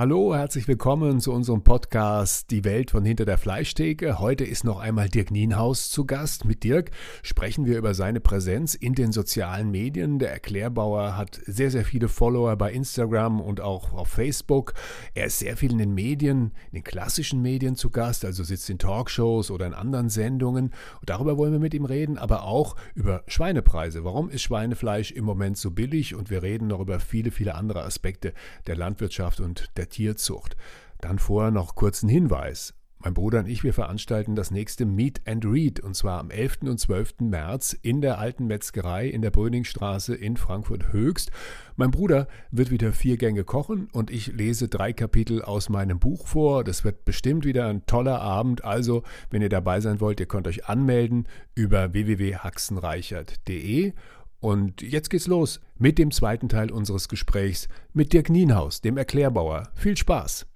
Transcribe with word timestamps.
Hallo, 0.00 0.34
herzlich 0.34 0.66
willkommen 0.66 1.20
zu 1.20 1.30
unserem 1.30 1.62
Podcast 1.62 2.50
Die 2.50 2.64
Welt 2.64 2.90
von 2.90 3.04
hinter 3.04 3.26
der 3.26 3.36
Fleischtheke. 3.36 4.18
Heute 4.18 4.44
ist 4.44 4.64
noch 4.64 4.80
einmal 4.80 5.10
Dirk 5.10 5.30
Nienhaus 5.30 5.90
zu 5.90 6.06
Gast. 6.06 6.46
Mit 6.46 6.64
Dirk 6.64 6.90
sprechen 7.22 7.66
wir 7.66 7.76
über 7.76 7.92
seine 7.92 8.18
Präsenz 8.18 8.74
in 8.74 8.94
den 8.94 9.12
sozialen 9.12 9.70
Medien. 9.70 10.18
Der 10.18 10.32
Erklärbauer 10.32 11.18
hat 11.18 11.38
sehr, 11.44 11.70
sehr 11.70 11.84
viele 11.84 12.08
Follower 12.08 12.56
bei 12.56 12.72
Instagram 12.72 13.42
und 13.42 13.60
auch 13.60 13.92
auf 13.92 14.08
Facebook. 14.08 14.72
Er 15.12 15.26
ist 15.26 15.38
sehr 15.38 15.58
viel 15.58 15.72
in 15.72 15.76
den 15.76 15.92
Medien, 15.92 16.52
in 16.72 16.76
den 16.76 16.84
klassischen 16.84 17.42
Medien 17.42 17.76
zu 17.76 17.90
Gast, 17.90 18.24
also 18.24 18.42
sitzt 18.42 18.70
in 18.70 18.78
Talkshows 18.78 19.50
oder 19.50 19.66
in 19.66 19.74
anderen 19.74 20.08
Sendungen. 20.08 20.72
Und 21.00 21.10
darüber 21.10 21.36
wollen 21.36 21.52
wir 21.52 21.60
mit 21.60 21.74
ihm 21.74 21.84
reden, 21.84 22.16
aber 22.16 22.44
auch 22.44 22.74
über 22.94 23.22
Schweinepreise. 23.26 24.02
Warum 24.02 24.30
ist 24.30 24.40
Schweinefleisch 24.40 25.12
im 25.12 25.26
Moment 25.26 25.58
so 25.58 25.70
billig? 25.70 26.14
Und 26.14 26.30
wir 26.30 26.42
reden 26.42 26.68
noch 26.68 26.80
über 26.80 27.00
viele, 27.00 27.30
viele 27.30 27.54
andere 27.54 27.82
Aspekte 27.82 28.32
der 28.66 28.76
Landwirtschaft 28.76 29.40
und 29.40 29.68
der 29.76 29.89
Tierzucht. 29.90 30.56
Dann 31.00 31.18
vorher 31.18 31.50
noch 31.50 31.74
kurzen 31.74 32.08
Hinweis. 32.08 32.74
Mein 33.02 33.14
Bruder 33.14 33.38
und 33.38 33.48
ich, 33.48 33.64
wir 33.64 33.72
veranstalten 33.72 34.34
das 34.34 34.50
nächste 34.50 34.84
Meet 34.84 35.26
and 35.26 35.46
Read 35.46 35.80
und 35.80 35.96
zwar 35.96 36.20
am 36.20 36.30
11. 36.30 36.58
und 36.64 36.78
12. 36.78 37.20
März 37.20 37.74
in 37.80 38.02
der 38.02 38.18
alten 38.18 38.46
Metzgerei 38.46 39.08
in 39.08 39.22
der 39.22 39.30
Bröningstraße 39.30 40.14
in 40.14 40.36
Frankfurt 40.36 40.92
Höchst. 40.92 41.30
Mein 41.76 41.92
Bruder 41.92 42.28
wird 42.50 42.70
wieder 42.70 42.92
vier 42.92 43.16
Gänge 43.16 43.44
kochen 43.44 43.88
und 43.92 44.10
ich 44.10 44.34
lese 44.34 44.68
drei 44.68 44.92
Kapitel 44.92 45.40
aus 45.40 45.70
meinem 45.70 45.98
Buch 45.98 46.26
vor. 46.26 46.62
Das 46.62 46.84
wird 46.84 47.06
bestimmt 47.06 47.46
wieder 47.46 47.68
ein 47.68 47.86
toller 47.86 48.20
Abend. 48.20 48.64
Also, 48.64 49.02
wenn 49.30 49.40
ihr 49.40 49.48
dabei 49.48 49.80
sein 49.80 50.02
wollt, 50.02 50.20
ihr 50.20 50.26
könnt 50.26 50.46
euch 50.46 50.66
anmelden 50.66 51.26
über 51.54 51.94
www.haxenreichert.de 51.94 53.94
und 54.40 54.82
jetzt 54.82 55.10
geht's 55.10 55.26
los 55.26 55.60
mit 55.78 55.98
dem 55.98 56.10
zweiten 56.10 56.48
Teil 56.48 56.70
unseres 56.70 57.08
Gesprächs 57.08 57.68
mit 57.92 58.12
Dirk 58.12 58.30
Nienhaus, 58.30 58.80
dem 58.80 58.96
Erklärbauer. 58.96 59.68
Viel 59.74 59.96
Spaß! 59.96 60.49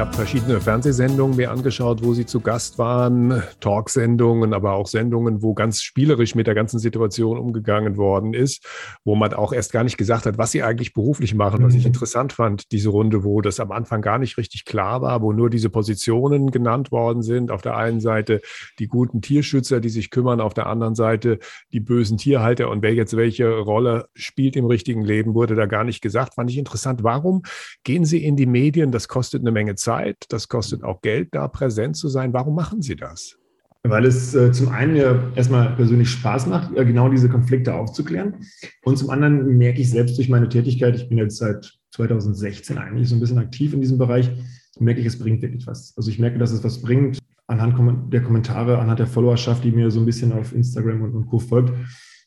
Habe 0.00 0.14
verschiedene 0.14 0.62
Fernsehsendungen 0.62 1.36
mir 1.36 1.50
angeschaut, 1.50 2.02
wo 2.02 2.14
sie 2.14 2.24
zu 2.24 2.40
Gast 2.40 2.78
waren, 2.78 3.42
Talksendungen, 3.60 4.54
aber 4.54 4.72
auch 4.72 4.86
Sendungen, 4.86 5.42
wo 5.42 5.52
ganz 5.52 5.82
spielerisch 5.82 6.34
mit 6.34 6.46
der 6.46 6.54
ganzen 6.54 6.78
Situation 6.78 7.36
umgegangen 7.36 7.98
worden 7.98 8.32
ist, 8.32 8.64
wo 9.04 9.14
man 9.14 9.34
auch 9.34 9.52
erst 9.52 9.72
gar 9.72 9.84
nicht 9.84 9.98
gesagt 9.98 10.24
hat, 10.24 10.38
was 10.38 10.52
sie 10.52 10.62
eigentlich 10.62 10.94
beruflich 10.94 11.34
machen. 11.34 11.62
Was 11.62 11.74
ich 11.74 11.82
mhm. 11.82 11.88
interessant 11.88 12.32
fand, 12.32 12.72
diese 12.72 12.88
Runde, 12.88 13.24
wo 13.24 13.42
das 13.42 13.60
am 13.60 13.72
Anfang 13.72 14.00
gar 14.00 14.18
nicht 14.18 14.38
richtig 14.38 14.64
klar 14.64 15.02
war, 15.02 15.20
wo 15.20 15.34
nur 15.34 15.50
diese 15.50 15.68
Positionen 15.68 16.50
genannt 16.50 16.90
worden 16.90 17.20
sind. 17.20 17.50
Auf 17.50 17.60
der 17.60 17.76
einen 17.76 18.00
Seite 18.00 18.40
die 18.78 18.88
guten 18.88 19.20
Tierschützer, 19.20 19.80
die 19.80 19.90
sich 19.90 20.08
kümmern, 20.08 20.40
auf 20.40 20.54
der 20.54 20.66
anderen 20.66 20.94
Seite 20.94 21.40
die 21.72 21.80
bösen 21.80 22.16
Tierhalter 22.16 22.70
und 22.70 22.80
wer 22.80 22.94
jetzt 22.94 23.18
welche 23.18 23.50
Rolle 23.50 24.06
spielt 24.14 24.56
im 24.56 24.64
richtigen 24.64 25.02
Leben, 25.02 25.34
wurde 25.34 25.56
da 25.56 25.66
gar 25.66 25.84
nicht 25.84 26.00
gesagt. 26.00 26.36
Fand 26.36 26.48
ich 26.48 26.56
interessant. 26.56 27.02
Warum 27.02 27.42
gehen 27.84 28.06
Sie 28.06 28.24
in 28.24 28.36
die 28.36 28.46
Medien? 28.46 28.92
Das 28.92 29.06
kostet 29.06 29.42
eine 29.42 29.50
Menge 29.50 29.74
Zeit. 29.74 29.89
Zeit, 29.90 30.26
das 30.28 30.48
kostet 30.48 30.84
auch 30.84 31.00
Geld, 31.02 31.28
da 31.32 31.48
präsent 31.48 31.96
zu 31.96 32.08
sein. 32.08 32.32
Warum 32.32 32.54
machen 32.54 32.80
Sie 32.80 32.94
das? 32.94 33.36
Weil 33.82 34.04
es 34.04 34.34
äh, 34.34 34.52
zum 34.52 34.68
einen 34.68 34.94
ja 34.94 35.18
erstmal 35.34 35.74
persönlich 35.74 36.10
Spaß 36.10 36.46
macht, 36.46 36.76
äh, 36.76 36.84
genau 36.84 37.08
diese 37.08 37.28
Konflikte 37.28 37.74
aufzuklären. 37.74 38.46
Und 38.84 38.98
zum 38.98 39.10
anderen 39.10 39.56
merke 39.58 39.80
ich 39.80 39.90
selbst 39.90 40.16
durch 40.18 40.28
meine 40.28 40.48
Tätigkeit, 40.48 40.94
ich 40.94 41.08
bin 41.08 41.18
jetzt 41.18 41.38
seit 41.38 41.78
2016 41.92 42.78
eigentlich 42.78 43.08
so 43.08 43.16
ein 43.16 43.20
bisschen 43.20 43.38
aktiv 43.38 43.72
in 43.72 43.80
diesem 43.80 43.98
Bereich, 43.98 44.30
merke 44.78 45.00
ich, 45.00 45.06
es 45.06 45.18
bringt 45.18 45.42
wirklich 45.42 45.66
was. 45.66 45.94
Also 45.96 46.10
ich 46.10 46.18
merke, 46.18 46.38
dass 46.38 46.52
es 46.52 46.62
was 46.62 46.82
bringt 46.82 47.18
anhand 47.48 48.12
der 48.12 48.22
Kommentare, 48.22 48.78
anhand 48.78 49.00
der 49.00 49.08
Followerschaft, 49.08 49.64
die 49.64 49.72
mir 49.72 49.90
so 49.90 49.98
ein 49.98 50.06
bisschen 50.06 50.32
auf 50.32 50.52
Instagram 50.54 51.02
und, 51.02 51.14
und 51.14 51.26
Co. 51.26 51.40
folgt 51.40 51.72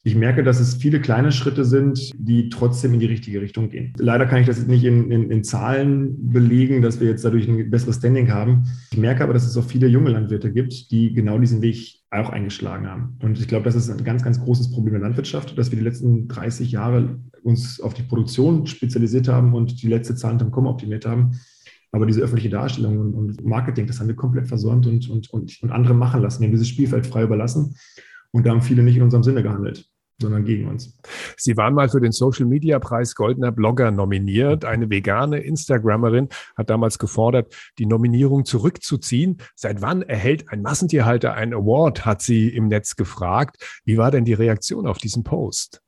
ich 0.06 0.16
merke, 0.16 0.44
dass 0.44 0.60
es 0.60 0.76
viele 0.76 1.00
kleine 1.00 1.32
Schritte 1.32 1.64
sind, 1.64 2.12
die 2.18 2.50
trotzdem 2.50 2.94
in 2.94 3.00
die 3.00 3.06
richtige 3.06 3.40
Richtung 3.40 3.70
gehen. 3.70 3.94
Leider 3.98 4.26
kann 4.26 4.42
ich 4.42 4.48
das 4.48 4.68
nicht 4.68 4.84
in, 4.84 5.10
in, 5.10 5.32
in 5.32 5.46
Zahlen 5.46 6.30
belegen, 6.30 6.82
dass 6.82 7.00
wir 7.00 7.08
jetzt 7.08 7.24
dadurch 7.24 7.48
ein 7.48 7.70
besseres 7.70 7.98
Standing 7.98 8.30
haben. 8.30 8.66
Ich 8.92 8.98
merke 8.98 9.24
aber, 9.24 9.32
dass 9.32 9.46
es 9.46 9.56
auch 9.56 9.64
viele 9.64 9.88
junge 9.88 10.10
Landwirte 10.10 10.52
gibt, 10.52 10.92
die 10.92 11.14
genau 11.14 11.40
diesen 11.40 11.62
Weg 11.62 12.02
auch 12.12 12.30
eingeschlagen 12.30 12.86
haben. 12.86 13.18
Und 13.22 13.40
ich 13.40 13.48
glaube, 13.48 13.64
das 13.64 13.76
ist 13.76 13.90
ein 13.90 14.04
ganz, 14.04 14.24
ganz 14.24 14.42
großes 14.42 14.72
Problem 14.72 14.96
der 14.96 15.04
Landwirtschaft, 15.04 15.58
dass 15.58 15.72
wir 15.72 15.78
die 15.78 15.86
letzten 15.86 16.28
30 16.28 16.74
Jahre 16.74 17.18
uns 17.42 17.80
auf 17.80 17.94
die 17.94 18.04
Produktion 18.04 18.68
spezialisiert 18.68 19.30
haben 19.30 19.54
und 19.54 19.82
die 19.82 19.88
letzte 19.88 20.16
Zahl 20.16 20.32
hinterm 20.32 20.52
Komma 20.52 20.72
optimiert 20.72 21.06
haben. 21.06 21.40
Aber 21.94 22.06
diese 22.06 22.20
öffentliche 22.20 22.50
Darstellung 22.50 23.14
und 23.14 23.46
Marketing, 23.46 23.88
das 23.88 24.02
haben 24.02 24.08
wir 24.08 24.16
komplett 24.16 24.48
versäumt 24.48 24.86
und, 24.86 25.10
und, 25.10 25.30
und, 25.30 25.64
und 25.64 25.72
andere 25.72 25.94
machen 25.94 26.22
lassen. 26.22 26.42
Wir 26.42 26.48
haben 26.48 26.54
dieses 26.54 26.68
Spielfeld 26.68 27.08
frei 27.08 27.24
überlassen. 27.24 27.76
Und 28.32 28.46
da 28.46 28.50
haben 28.50 28.64
viele 28.64 28.84
nicht 28.84 28.98
in 28.98 29.04
unserem 29.04 29.24
Sinne 29.24 29.44
gehandelt 29.44 29.93
sondern 30.24 30.46
gegen 30.46 30.68
uns. 30.68 30.98
Sie 31.38 31.56
waren 31.56 31.74
mal 31.74 31.90
für 31.90 32.02
den 32.02 32.12
Social 32.12 32.46
Media 32.46 32.80
Preis 32.80 33.14
Goldener 33.14 33.52
Blogger 33.52 33.92
nominiert. 33.92 34.66
Eine 34.66 34.90
vegane 34.90 35.40
Instagrammerin 35.40 36.30
hat 36.56 36.70
damals 36.70 36.98
gefordert, 36.98 37.54
die 37.78 37.86
Nominierung 37.86 38.46
zurückzuziehen. 38.46 39.38
Seit 39.56 39.82
wann 39.82 40.02
erhält 40.02 40.50
ein 40.50 40.62
Massentierhalter 40.62 41.34
einen 41.34 41.54
Award, 41.54 42.06
hat 42.06 42.22
sie 42.22 42.50
im 42.50 42.68
Netz 42.68 42.96
gefragt. 42.96 43.82
Wie 43.86 43.98
war 43.98 44.10
denn 44.10 44.26
die 44.26 44.34
Reaktion 44.34 44.88
auf 44.88 44.98
diesen 44.98 45.24
Post? 45.24 45.82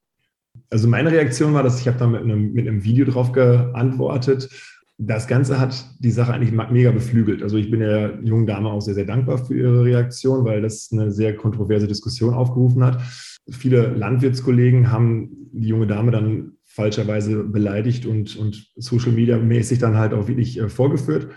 Also 0.69 0.87
meine 0.87 1.11
Reaktion 1.11 1.53
war, 1.53 1.63
dass 1.63 1.79
ich 1.79 1.87
habe 1.87 1.97
da 1.97 2.07
mit 2.07 2.21
einem, 2.21 2.53
mit 2.53 2.67
einem 2.67 2.83
Video 2.83 3.05
drauf 3.05 3.31
geantwortet. 3.31 4.49
Das 4.97 5.27
Ganze 5.27 5.59
hat 5.59 5.85
die 5.99 6.11
Sache 6.11 6.33
eigentlich 6.33 6.53
mega 6.71 6.91
beflügelt. 6.91 7.43
Also 7.43 7.57
ich 7.57 7.69
bin 7.69 7.81
der 7.81 8.19
jungen 8.23 8.47
Dame 8.47 8.69
auch 8.69 8.81
sehr, 8.81 8.93
sehr 8.93 9.05
dankbar 9.05 9.37
für 9.37 9.53
ihre 9.53 9.83
Reaktion, 9.83 10.45
weil 10.45 10.61
das 10.61 10.89
eine 10.91 11.11
sehr 11.11 11.35
kontroverse 11.35 11.87
Diskussion 11.87 12.33
aufgerufen 12.33 12.83
hat 12.83 13.01
viele 13.49 13.93
Landwirtskollegen 13.93 14.91
haben 14.91 15.49
die 15.51 15.67
junge 15.67 15.87
Dame 15.87 16.11
dann 16.11 16.53
falscherweise 16.63 17.43
beleidigt 17.43 18.05
und, 18.05 18.35
und 18.35 18.71
Social 18.75 19.11
Media 19.11 19.37
mäßig 19.37 19.79
dann 19.79 19.97
halt 19.97 20.13
auch 20.13 20.27
wirklich 20.27 20.59
äh, 20.59 20.67
vorgeführt, 20.67 21.29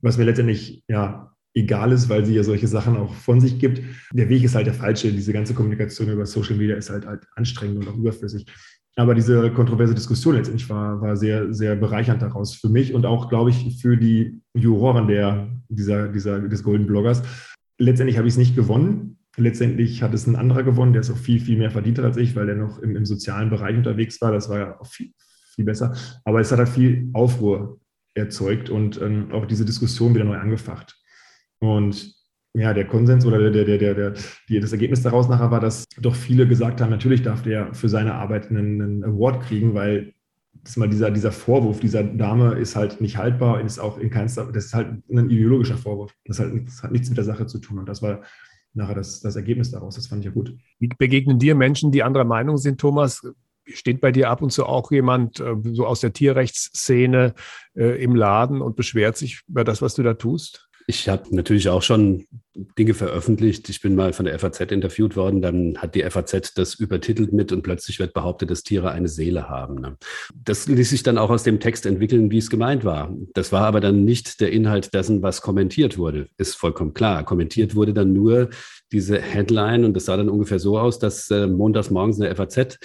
was 0.00 0.18
mir 0.18 0.24
letztendlich 0.24 0.84
ja 0.88 1.32
egal 1.54 1.92
ist, 1.92 2.08
weil 2.08 2.24
sie 2.24 2.34
ja 2.34 2.42
solche 2.42 2.66
Sachen 2.66 2.96
auch 2.96 3.14
von 3.14 3.40
sich 3.40 3.58
gibt. 3.58 3.82
Der 4.12 4.28
Weg 4.28 4.42
ist 4.42 4.54
halt 4.54 4.66
der 4.66 4.74
falsche. 4.74 5.12
Diese 5.12 5.32
ganze 5.32 5.54
Kommunikation 5.54 6.08
über 6.08 6.26
Social 6.26 6.56
Media 6.56 6.76
ist 6.76 6.90
halt, 6.90 7.06
halt 7.06 7.26
anstrengend 7.36 7.78
und 7.78 7.88
auch 7.88 7.96
überflüssig. 7.96 8.46
Aber 8.96 9.14
diese 9.14 9.50
kontroverse 9.50 9.94
Diskussion 9.94 10.34
letztendlich 10.34 10.68
war, 10.68 11.00
war 11.00 11.16
sehr, 11.16 11.52
sehr 11.52 11.76
bereichernd 11.76 12.20
daraus 12.20 12.54
für 12.54 12.68
mich 12.68 12.92
und 12.92 13.06
auch, 13.06 13.30
glaube 13.30 13.50
ich, 13.50 13.80
für 13.80 13.96
die 13.96 14.42
Juroren 14.54 15.08
der, 15.08 15.48
dieser, 15.68 16.08
dieser, 16.08 16.40
des 16.40 16.62
Golden 16.62 16.86
Bloggers. 16.86 17.22
Letztendlich 17.78 18.18
habe 18.18 18.28
ich 18.28 18.34
es 18.34 18.38
nicht 18.38 18.54
gewonnen, 18.54 19.18
Letztendlich 19.36 20.02
hat 20.02 20.12
es 20.12 20.26
ein 20.26 20.36
anderer 20.36 20.62
gewonnen, 20.62 20.92
der 20.92 21.00
es 21.00 21.10
auch 21.10 21.16
viel, 21.16 21.40
viel 21.40 21.58
mehr 21.58 21.70
verdient 21.70 21.98
hat 21.98 22.04
als 22.04 22.16
ich, 22.18 22.36
weil 22.36 22.48
er 22.48 22.56
noch 22.56 22.78
im, 22.78 22.96
im 22.96 23.06
sozialen 23.06 23.50
Bereich 23.50 23.76
unterwegs 23.76 24.20
war. 24.20 24.30
Das 24.32 24.48
war 24.48 24.58
ja 24.58 24.80
auch 24.80 24.86
viel, 24.86 25.12
viel 25.54 25.64
besser. 25.64 25.94
Aber 26.24 26.40
es 26.40 26.52
hat 26.52 26.58
halt 26.58 26.68
viel 26.68 27.08
Aufruhr 27.14 27.80
erzeugt 28.14 28.68
und 28.68 29.00
ähm, 29.00 29.32
auch 29.32 29.46
diese 29.46 29.64
Diskussion 29.64 30.14
wieder 30.14 30.24
neu 30.24 30.36
angefacht. 30.36 31.00
Und 31.60 32.14
ja, 32.54 32.74
der 32.74 32.86
Konsens 32.86 33.24
oder 33.24 33.50
der, 33.50 33.64
der, 33.64 33.78
der, 33.78 33.94
der, 33.94 34.14
die, 34.48 34.60
das 34.60 34.72
Ergebnis 34.72 35.02
daraus 35.02 35.28
nachher 35.28 35.50
war, 35.50 35.60
dass 35.60 35.86
doch 35.98 36.14
viele 36.14 36.46
gesagt 36.46 36.80
haben, 36.80 36.90
natürlich 36.90 37.22
darf 37.22 37.42
der 37.42 37.72
für 37.72 37.88
seine 37.88 38.14
Arbeit 38.14 38.50
einen, 38.50 38.82
einen 38.82 39.04
Award 39.04 39.44
kriegen, 39.44 39.72
weil 39.74 40.12
das 40.52 40.76
mal 40.76 40.88
dieser, 40.88 41.10
dieser 41.10 41.32
Vorwurf 41.32 41.80
dieser 41.80 42.04
Dame 42.04 42.54
ist 42.54 42.76
halt 42.76 43.00
nicht 43.00 43.16
haltbar, 43.16 43.62
ist 43.62 43.78
auch 43.78 43.98
in 43.98 44.10
keinster, 44.10 44.50
das 44.52 44.66
ist 44.66 44.74
halt 44.74 45.02
ein 45.10 45.30
ideologischer 45.30 45.78
Vorwurf. 45.78 46.14
Das, 46.26 46.40
halt, 46.40 46.66
das 46.66 46.82
hat 46.82 46.92
nichts 46.92 47.08
mit 47.08 47.16
der 47.16 47.24
Sache 47.24 47.46
zu 47.46 47.58
tun. 47.58 47.78
Und 47.78 47.88
das 47.88 48.02
war 48.02 48.22
nachher 48.74 48.94
das, 48.94 49.20
das 49.20 49.36
Ergebnis 49.36 49.70
daraus. 49.70 49.96
Das 49.96 50.06
fand 50.06 50.20
ich 50.20 50.26
ja 50.26 50.32
gut. 50.32 50.56
Wie 50.78 50.88
begegnen 50.88 51.38
dir 51.38 51.54
Menschen, 51.54 51.92
die 51.92 52.02
anderer 52.02 52.24
Meinung 52.24 52.56
sind, 52.56 52.80
Thomas? 52.80 53.22
Steht 53.64 54.00
bei 54.00 54.10
dir 54.10 54.28
ab 54.28 54.42
und 54.42 54.50
zu 54.50 54.66
auch 54.66 54.90
jemand 54.90 55.38
äh, 55.38 55.54
so 55.72 55.86
aus 55.86 56.00
der 56.00 56.12
Tierrechtsszene 56.12 57.34
äh, 57.74 58.02
im 58.02 58.16
Laden 58.16 58.60
und 58.60 58.74
beschwert 58.74 59.16
sich 59.16 59.42
über 59.48 59.62
das, 59.62 59.82
was 59.82 59.94
du 59.94 60.02
da 60.02 60.14
tust? 60.14 60.68
Ich 60.92 61.08
habe 61.08 61.34
natürlich 61.34 61.70
auch 61.70 61.80
schon 61.80 62.26
Dinge 62.78 62.92
veröffentlicht. 62.92 63.66
Ich 63.70 63.80
bin 63.80 63.94
mal 63.94 64.12
von 64.12 64.26
der 64.26 64.38
FAZ 64.38 64.60
interviewt 64.60 65.16
worden, 65.16 65.40
dann 65.40 65.78
hat 65.78 65.94
die 65.94 66.02
FAZ 66.02 66.52
das 66.54 66.74
übertitelt 66.74 67.32
mit 67.32 67.50
und 67.50 67.62
plötzlich 67.62 67.98
wird 67.98 68.12
behauptet, 68.12 68.50
dass 68.50 68.62
Tiere 68.62 68.90
eine 68.90 69.08
Seele 69.08 69.48
haben. 69.48 69.76
Ne? 69.76 69.96
Das 70.34 70.68
ließ 70.68 70.90
sich 70.90 71.02
dann 71.02 71.16
auch 71.16 71.30
aus 71.30 71.44
dem 71.44 71.60
Text 71.60 71.86
entwickeln, 71.86 72.30
wie 72.30 72.36
es 72.36 72.50
gemeint 72.50 72.84
war. 72.84 73.16
Das 73.32 73.52
war 73.52 73.62
aber 73.62 73.80
dann 73.80 74.04
nicht 74.04 74.42
der 74.42 74.52
Inhalt 74.52 74.92
dessen, 74.92 75.22
was 75.22 75.40
kommentiert 75.40 75.96
wurde. 75.96 76.28
Ist 76.36 76.56
vollkommen 76.56 76.92
klar. 76.92 77.24
Kommentiert 77.24 77.74
wurde 77.74 77.94
dann 77.94 78.12
nur 78.12 78.50
diese 78.92 79.18
Headline 79.18 79.86
und 79.86 79.94
das 79.94 80.04
sah 80.04 80.18
dann 80.18 80.28
ungefähr 80.28 80.58
so 80.58 80.78
aus, 80.78 80.98
dass 80.98 81.30
äh, 81.30 81.46
montags 81.46 81.90
morgens 81.90 82.18
in 82.18 82.24
der 82.24 82.36
FAZ 82.36 82.78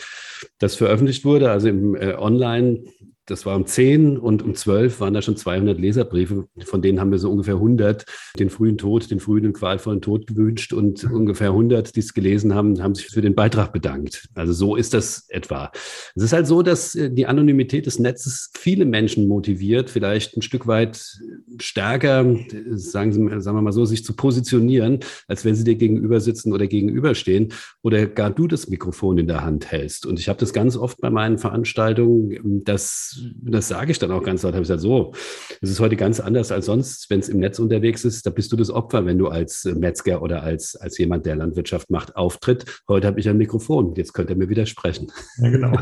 das 0.60 0.76
veröffentlicht 0.76 1.26
wurde, 1.26 1.52
also 1.52 1.68
im 1.68 1.94
äh, 1.96 2.14
Online 2.14 2.86
das 3.28 3.46
war 3.46 3.56
um 3.58 3.66
10 3.66 4.18
und 4.18 4.42
um 4.42 4.56
12 4.56 5.02
waren 5.02 5.14
da 5.14 5.22
schon 5.22 5.36
200 5.36 5.78
Leserbriefe, 5.78 6.48
von 6.66 6.82
denen 6.82 7.00
haben 7.00 7.12
wir 7.12 7.20
so 7.20 7.30
ungefähr 7.30 7.56
100 7.56 8.06
den 8.40 8.50
frühen 8.50 8.78
Tod, 8.78 9.12
den 9.12 9.20
frühen 9.20 9.46
und 9.46 9.54
qualvollen 9.54 10.02
Tod 10.02 10.28
gewünscht 10.28 10.72
und 10.72 11.04
ungefähr 11.04 11.50
100, 11.50 11.96
die 11.96 12.00
es 12.00 12.14
gelesen 12.14 12.56
haben, 12.56 12.82
haben 12.82 12.96
sich 12.96 13.08
für 13.08 13.22
den 13.22 13.36
Beitrag 13.36 13.74
bedankt. 13.74 14.30
Also 14.34 14.54
so 14.54 14.76
ist 14.78 14.94
das 14.94 15.28
etwa. 15.28 15.72
Es 16.16 16.24
ist 16.24 16.34
halt 16.34 16.48
so, 16.48 16.62
dass 16.62 16.96
äh, 16.96 17.12
die 17.12 17.26
Anonymität 17.26 17.86
des 17.86 18.00
Netzes 18.00 18.50
viele 18.58 18.86
Menschen 18.86 19.28
motiviert, 19.28 19.90
vielleicht 19.90 20.38
ein 20.38 20.42
Stück 20.42 20.66
weit 20.66 21.20
stärker, 21.60 22.38
sagen, 22.72 23.12
Sie, 23.12 23.42
sagen 23.42 23.58
wir 23.58 23.62
mal 23.62 23.74
so, 23.74 23.84
sich 23.86 24.06
zu 24.06 24.16
positionieren, 24.16 25.02
als 25.28 25.44
wenn 25.44 25.56
sie 25.56 25.66
dir 25.66 25.76
gegenüber 25.76 26.22
sitzen 26.22 26.54
oder 26.54 26.68
gegenüberstehen 26.68 27.52
oder 27.82 28.06
gar 28.06 28.30
du 28.30 28.48
das 28.48 28.70
Mikrofon 28.70 29.18
in 29.18 29.28
der 29.28 29.44
Hand 29.44 29.70
hältst. 29.70 30.06
Und 30.06 30.18
ich 30.20 30.30
habe 30.30 30.40
das 30.40 30.54
ganz 30.54 30.78
oft 30.78 31.02
bei 31.02 31.10
meinen 31.10 31.38
Veranstaltungen, 31.38 32.64
dass 32.64 33.17
das, 33.42 33.68
sage 33.68 33.92
ich 33.92 34.00
dann 34.00 34.12
auch 34.12 34.24
ganz 34.24 34.44
laut, 34.44 34.54
habe 34.54 34.64
ich 34.64 34.68
gesagt, 34.68 34.82
so, 34.82 35.14
es 35.62 35.70
ist 35.70 35.80
heute 35.80 35.96
ganz 35.96 36.20
anders 36.20 36.52
als 36.52 36.66
sonst, 36.66 37.10
wenn 37.10 37.20
es 37.20 37.30
im 37.30 37.40
Netz 37.40 37.60
unterwegs 37.60 38.06
ist, 38.06 38.26
da 38.26 38.30
bist 38.30 38.52
du 38.52 38.56
das 38.56 38.70
Opfer, 38.70 39.06
wenn 39.06 39.18
du 39.18 39.28
als 39.28 39.66
Metzger 39.66 40.22
oder 40.22 40.44
als, 40.44 40.76
als 40.76 40.98
jemand, 40.98 41.26
der 41.26 41.36
Landwirtschaft 41.36 41.90
macht, 41.90 42.16
auftritt. 42.16 42.82
Heute 42.88 43.08
habe 43.08 43.20
ich 43.20 43.30
ein 43.30 43.38
Mikrofon, 43.38 43.96
jetzt 43.96 44.14
könnt 44.14 44.30
ihr 44.30 44.36
mir 44.36 44.50
widersprechen. 44.50 45.12
Ja, 45.38 45.50
genau. 45.50 45.72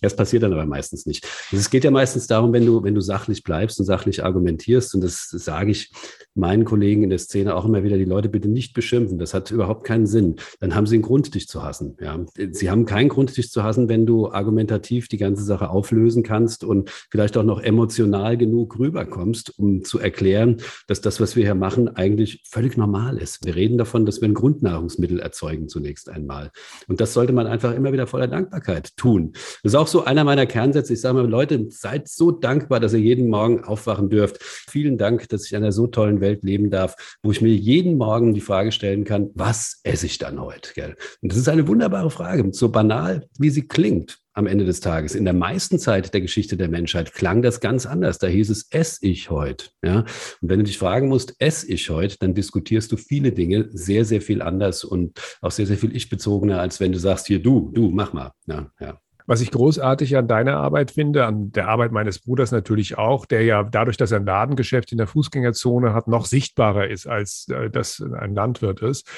Das 0.00 0.16
passiert 0.16 0.42
dann 0.42 0.52
aber 0.52 0.66
meistens 0.66 1.06
nicht. 1.06 1.26
Es 1.52 1.70
geht 1.70 1.84
ja 1.84 1.90
meistens 1.90 2.26
darum, 2.26 2.52
wenn 2.52 2.66
du, 2.66 2.82
wenn 2.82 2.94
du 2.94 3.00
sachlich 3.00 3.42
bleibst 3.42 3.78
und 3.80 3.86
sachlich 3.86 4.24
argumentierst, 4.24 4.94
und 4.94 5.02
das 5.02 5.28
sage 5.30 5.70
ich 5.70 5.90
meinen 6.34 6.64
Kollegen 6.64 7.02
in 7.02 7.10
der 7.10 7.18
Szene 7.18 7.54
auch 7.54 7.64
immer 7.64 7.82
wieder, 7.82 7.96
die 7.96 8.04
Leute 8.04 8.28
bitte 8.28 8.48
nicht 8.48 8.74
beschimpfen. 8.74 9.18
Das 9.18 9.34
hat 9.34 9.50
überhaupt 9.50 9.84
keinen 9.84 10.06
Sinn. 10.06 10.36
Dann 10.60 10.74
haben 10.74 10.86
sie 10.86 10.96
einen 10.96 11.02
Grund, 11.02 11.34
dich 11.34 11.48
zu 11.48 11.62
hassen. 11.62 11.96
Ja. 12.00 12.18
Sie 12.50 12.70
haben 12.70 12.84
keinen 12.84 13.08
Grund, 13.08 13.36
dich 13.36 13.50
zu 13.50 13.62
hassen, 13.62 13.88
wenn 13.88 14.06
du 14.06 14.30
argumentativ 14.30 15.08
die 15.08 15.16
ganze 15.16 15.44
Sache 15.44 15.70
auflösen 15.70 16.22
kannst 16.22 16.62
und 16.62 16.90
vielleicht 17.10 17.36
auch 17.36 17.42
noch 17.42 17.60
emotional 17.60 18.36
genug 18.36 18.78
rüberkommst, 18.78 19.58
um 19.58 19.84
zu 19.84 19.98
erklären, 19.98 20.58
dass 20.86 21.00
das, 21.00 21.20
was 21.20 21.36
wir 21.36 21.44
hier 21.44 21.54
machen, 21.54 21.88
eigentlich 21.96 22.42
völlig 22.48 22.76
normal 22.76 23.18
ist. 23.18 23.44
Wir 23.44 23.56
reden 23.56 23.78
davon, 23.78 24.04
dass 24.04 24.20
wir 24.20 24.28
ein 24.28 24.34
Grundnahrungsmittel 24.34 25.20
erzeugen 25.20 25.68
zunächst 25.68 26.08
einmal. 26.10 26.50
Und 26.86 27.00
das 27.00 27.14
sollte 27.14 27.32
man 27.32 27.46
einfach 27.46 27.74
immer 27.74 27.92
wieder 27.92 28.06
voller 28.06 28.28
Dankbarkeit 28.28 28.96
tun. 28.96 29.32
Das 29.62 29.72
ist 29.72 29.74
auch 29.74 29.85
so 29.88 30.04
einer 30.04 30.24
meiner 30.24 30.46
Kernsätze. 30.46 30.92
Ich 30.92 31.00
sage 31.00 31.14
mal, 31.14 31.28
Leute, 31.28 31.66
seid 31.70 32.08
so 32.08 32.30
dankbar, 32.30 32.78
dass 32.78 32.92
ihr 32.92 33.00
jeden 33.00 33.28
Morgen 33.28 33.64
aufwachen 33.64 34.10
dürft. 34.10 34.42
Vielen 34.42 34.98
Dank, 34.98 35.28
dass 35.28 35.46
ich 35.46 35.52
in 35.52 35.58
einer 35.58 35.72
so 35.72 35.86
tollen 35.86 36.20
Welt 36.20 36.26
Welt 36.26 36.44
leben 36.44 36.70
darf, 36.70 37.18
wo 37.22 37.30
ich 37.30 37.40
mir 37.40 37.54
jeden 37.54 37.96
Morgen 37.96 38.34
die 38.34 38.40
Frage 38.40 38.72
stellen 38.72 39.04
kann, 39.04 39.30
was 39.34 39.80
esse 39.84 40.06
ich 40.06 40.18
dann 40.18 40.40
heute? 40.40 40.72
Gell? 40.74 40.96
Und 41.22 41.32
das 41.32 41.38
ist 41.38 41.48
eine 41.48 41.68
wunderbare 41.68 42.10
Frage, 42.10 42.48
so 42.52 42.68
banal, 42.68 43.26
wie 43.38 43.50
sie 43.50 43.66
klingt 43.66 44.18
am 44.34 44.46
Ende 44.46 44.66
des 44.66 44.80
Tages. 44.80 45.14
In 45.14 45.24
der 45.24 45.32
meisten 45.32 45.78
Zeit 45.78 46.12
der 46.12 46.20
Geschichte 46.20 46.58
der 46.58 46.68
Menschheit 46.68 47.14
klang 47.14 47.40
das 47.40 47.60
ganz 47.60 47.86
anders. 47.86 48.18
Da 48.18 48.26
hieß 48.26 48.50
es, 48.50 48.66
ess 48.70 48.98
ich 49.00 49.30
heute. 49.30 49.68
Ja? 49.82 50.00
Und 50.00 50.50
wenn 50.50 50.58
du 50.58 50.64
dich 50.64 50.76
fragen 50.76 51.08
musst, 51.08 51.34
ess 51.38 51.64
ich 51.64 51.88
heute, 51.88 52.16
dann 52.18 52.34
diskutierst 52.34 52.92
du 52.92 52.98
viele 52.98 53.32
Dinge 53.32 53.68
sehr, 53.70 54.04
sehr 54.04 54.20
viel 54.20 54.42
anders 54.42 54.84
und 54.84 55.18
auch 55.40 55.52
sehr, 55.52 55.66
sehr 55.66 55.78
viel 55.78 55.96
ich-bezogener, 55.96 56.60
als 56.60 56.80
wenn 56.80 56.92
du 56.92 56.98
sagst, 56.98 57.28
hier, 57.28 57.42
du, 57.42 57.70
du, 57.72 57.88
mach 57.88 58.12
mal. 58.12 58.32
Ja, 58.46 58.70
ja. 58.78 59.00
Was 59.26 59.40
ich 59.40 59.50
großartig 59.50 60.16
an 60.16 60.28
deiner 60.28 60.56
Arbeit 60.56 60.92
finde, 60.92 61.26
an 61.26 61.50
der 61.50 61.68
Arbeit 61.68 61.90
meines 61.90 62.20
Bruders 62.20 62.52
natürlich 62.52 62.96
auch, 62.96 63.26
der 63.26 63.42
ja 63.42 63.64
dadurch, 63.64 63.96
dass 63.96 64.12
er 64.12 64.20
ein 64.20 64.26
Ladengeschäft 64.26 64.92
in 64.92 64.98
der 64.98 65.08
Fußgängerzone 65.08 65.92
hat, 65.92 66.06
noch 66.06 66.26
sichtbarer 66.26 66.88
ist, 66.88 67.06
als 67.06 67.48
äh, 67.48 67.68
das 67.68 68.00
ein 68.00 68.34
Landwirt 68.34 68.82
ist. 68.82 69.08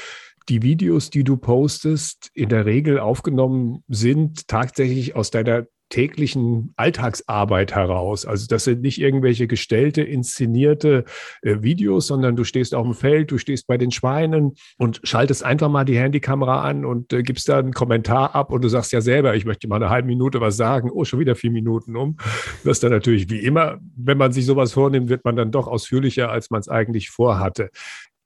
Die 0.48 0.62
Videos, 0.62 1.10
die 1.10 1.24
du 1.24 1.36
postest, 1.36 2.30
in 2.32 2.48
der 2.48 2.64
Regel 2.64 2.98
aufgenommen 2.98 3.84
sind, 3.88 4.48
tatsächlich 4.48 5.14
aus 5.14 5.30
deiner 5.30 5.66
täglichen 5.88 6.72
Alltagsarbeit 6.76 7.74
heraus. 7.74 8.26
Also 8.26 8.46
das 8.46 8.64
sind 8.64 8.82
nicht 8.82 9.00
irgendwelche 9.00 9.46
gestellte, 9.46 10.02
inszenierte 10.02 11.04
äh, 11.42 11.56
Videos, 11.62 12.06
sondern 12.06 12.36
du 12.36 12.44
stehst 12.44 12.74
auf 12.74 12.84
dem 12.84 12.94
Feld, 12.94 13.30
du 13.30 13.38
stehst 13.38 13.66
bei 13.66 13.78
den 13.78 13.90
Schweinen 13.90 14.54
und 14.76 15.00
schaltest 15.02 15.44
einfach 15.44 15.68
mal 15.68 15.84
die 15.84 15.98
Handykamera 15.98 16.62
an 16.62 16.84
und 16.84 17.12
äh, 17.12 17.22
gibst 17.22 17.48
da 17.48 17.58
einen 17.58 17.72
Kommentar 17.72 18.34
ab 18.34 18.52
und 18.52 18.62
du 18.62 18.68
sagst 18.68 18.92
ja 18.92 19.00
selber, 19.00 19.34
ich 19.34 19.44
möchte 19.44 19.68
mal 19.68 19.76
eine 19.76 19.90
halbe 19.90 20.08
Minute 20.08 20.40
was 20.40 20.56
sagen. 20.56 20.90
Oh, 20.90 21.04
schon 21.04 21.20
wieder 21.20 21.36
vier 21.36 21.50
Minuten 21.50 21.96
um. 21.96 22.16
Das 22.64 22.76
ist 22.78 22.82
dann 22.82 22.92
natürlich 22.92 23.30
wie 23.30 23.40
immer, 23.40 23.78
wenn 23.96 24.18
man 24.18 24.32
sich 24.32 24.46
sowas 24.46 24.72
vornimmt, 24.72 25.08
wird 25.08 25.24
man 25.24 25.36
dann 25.36 25.50
doch 25.50 25.66
ausführlicher, 25.66 26.30
als 26.30 26.50
man 26.50 26.60
es 26.60 26.68
eigentlich 26.68 27.10
vorhatte. 27.10 27.70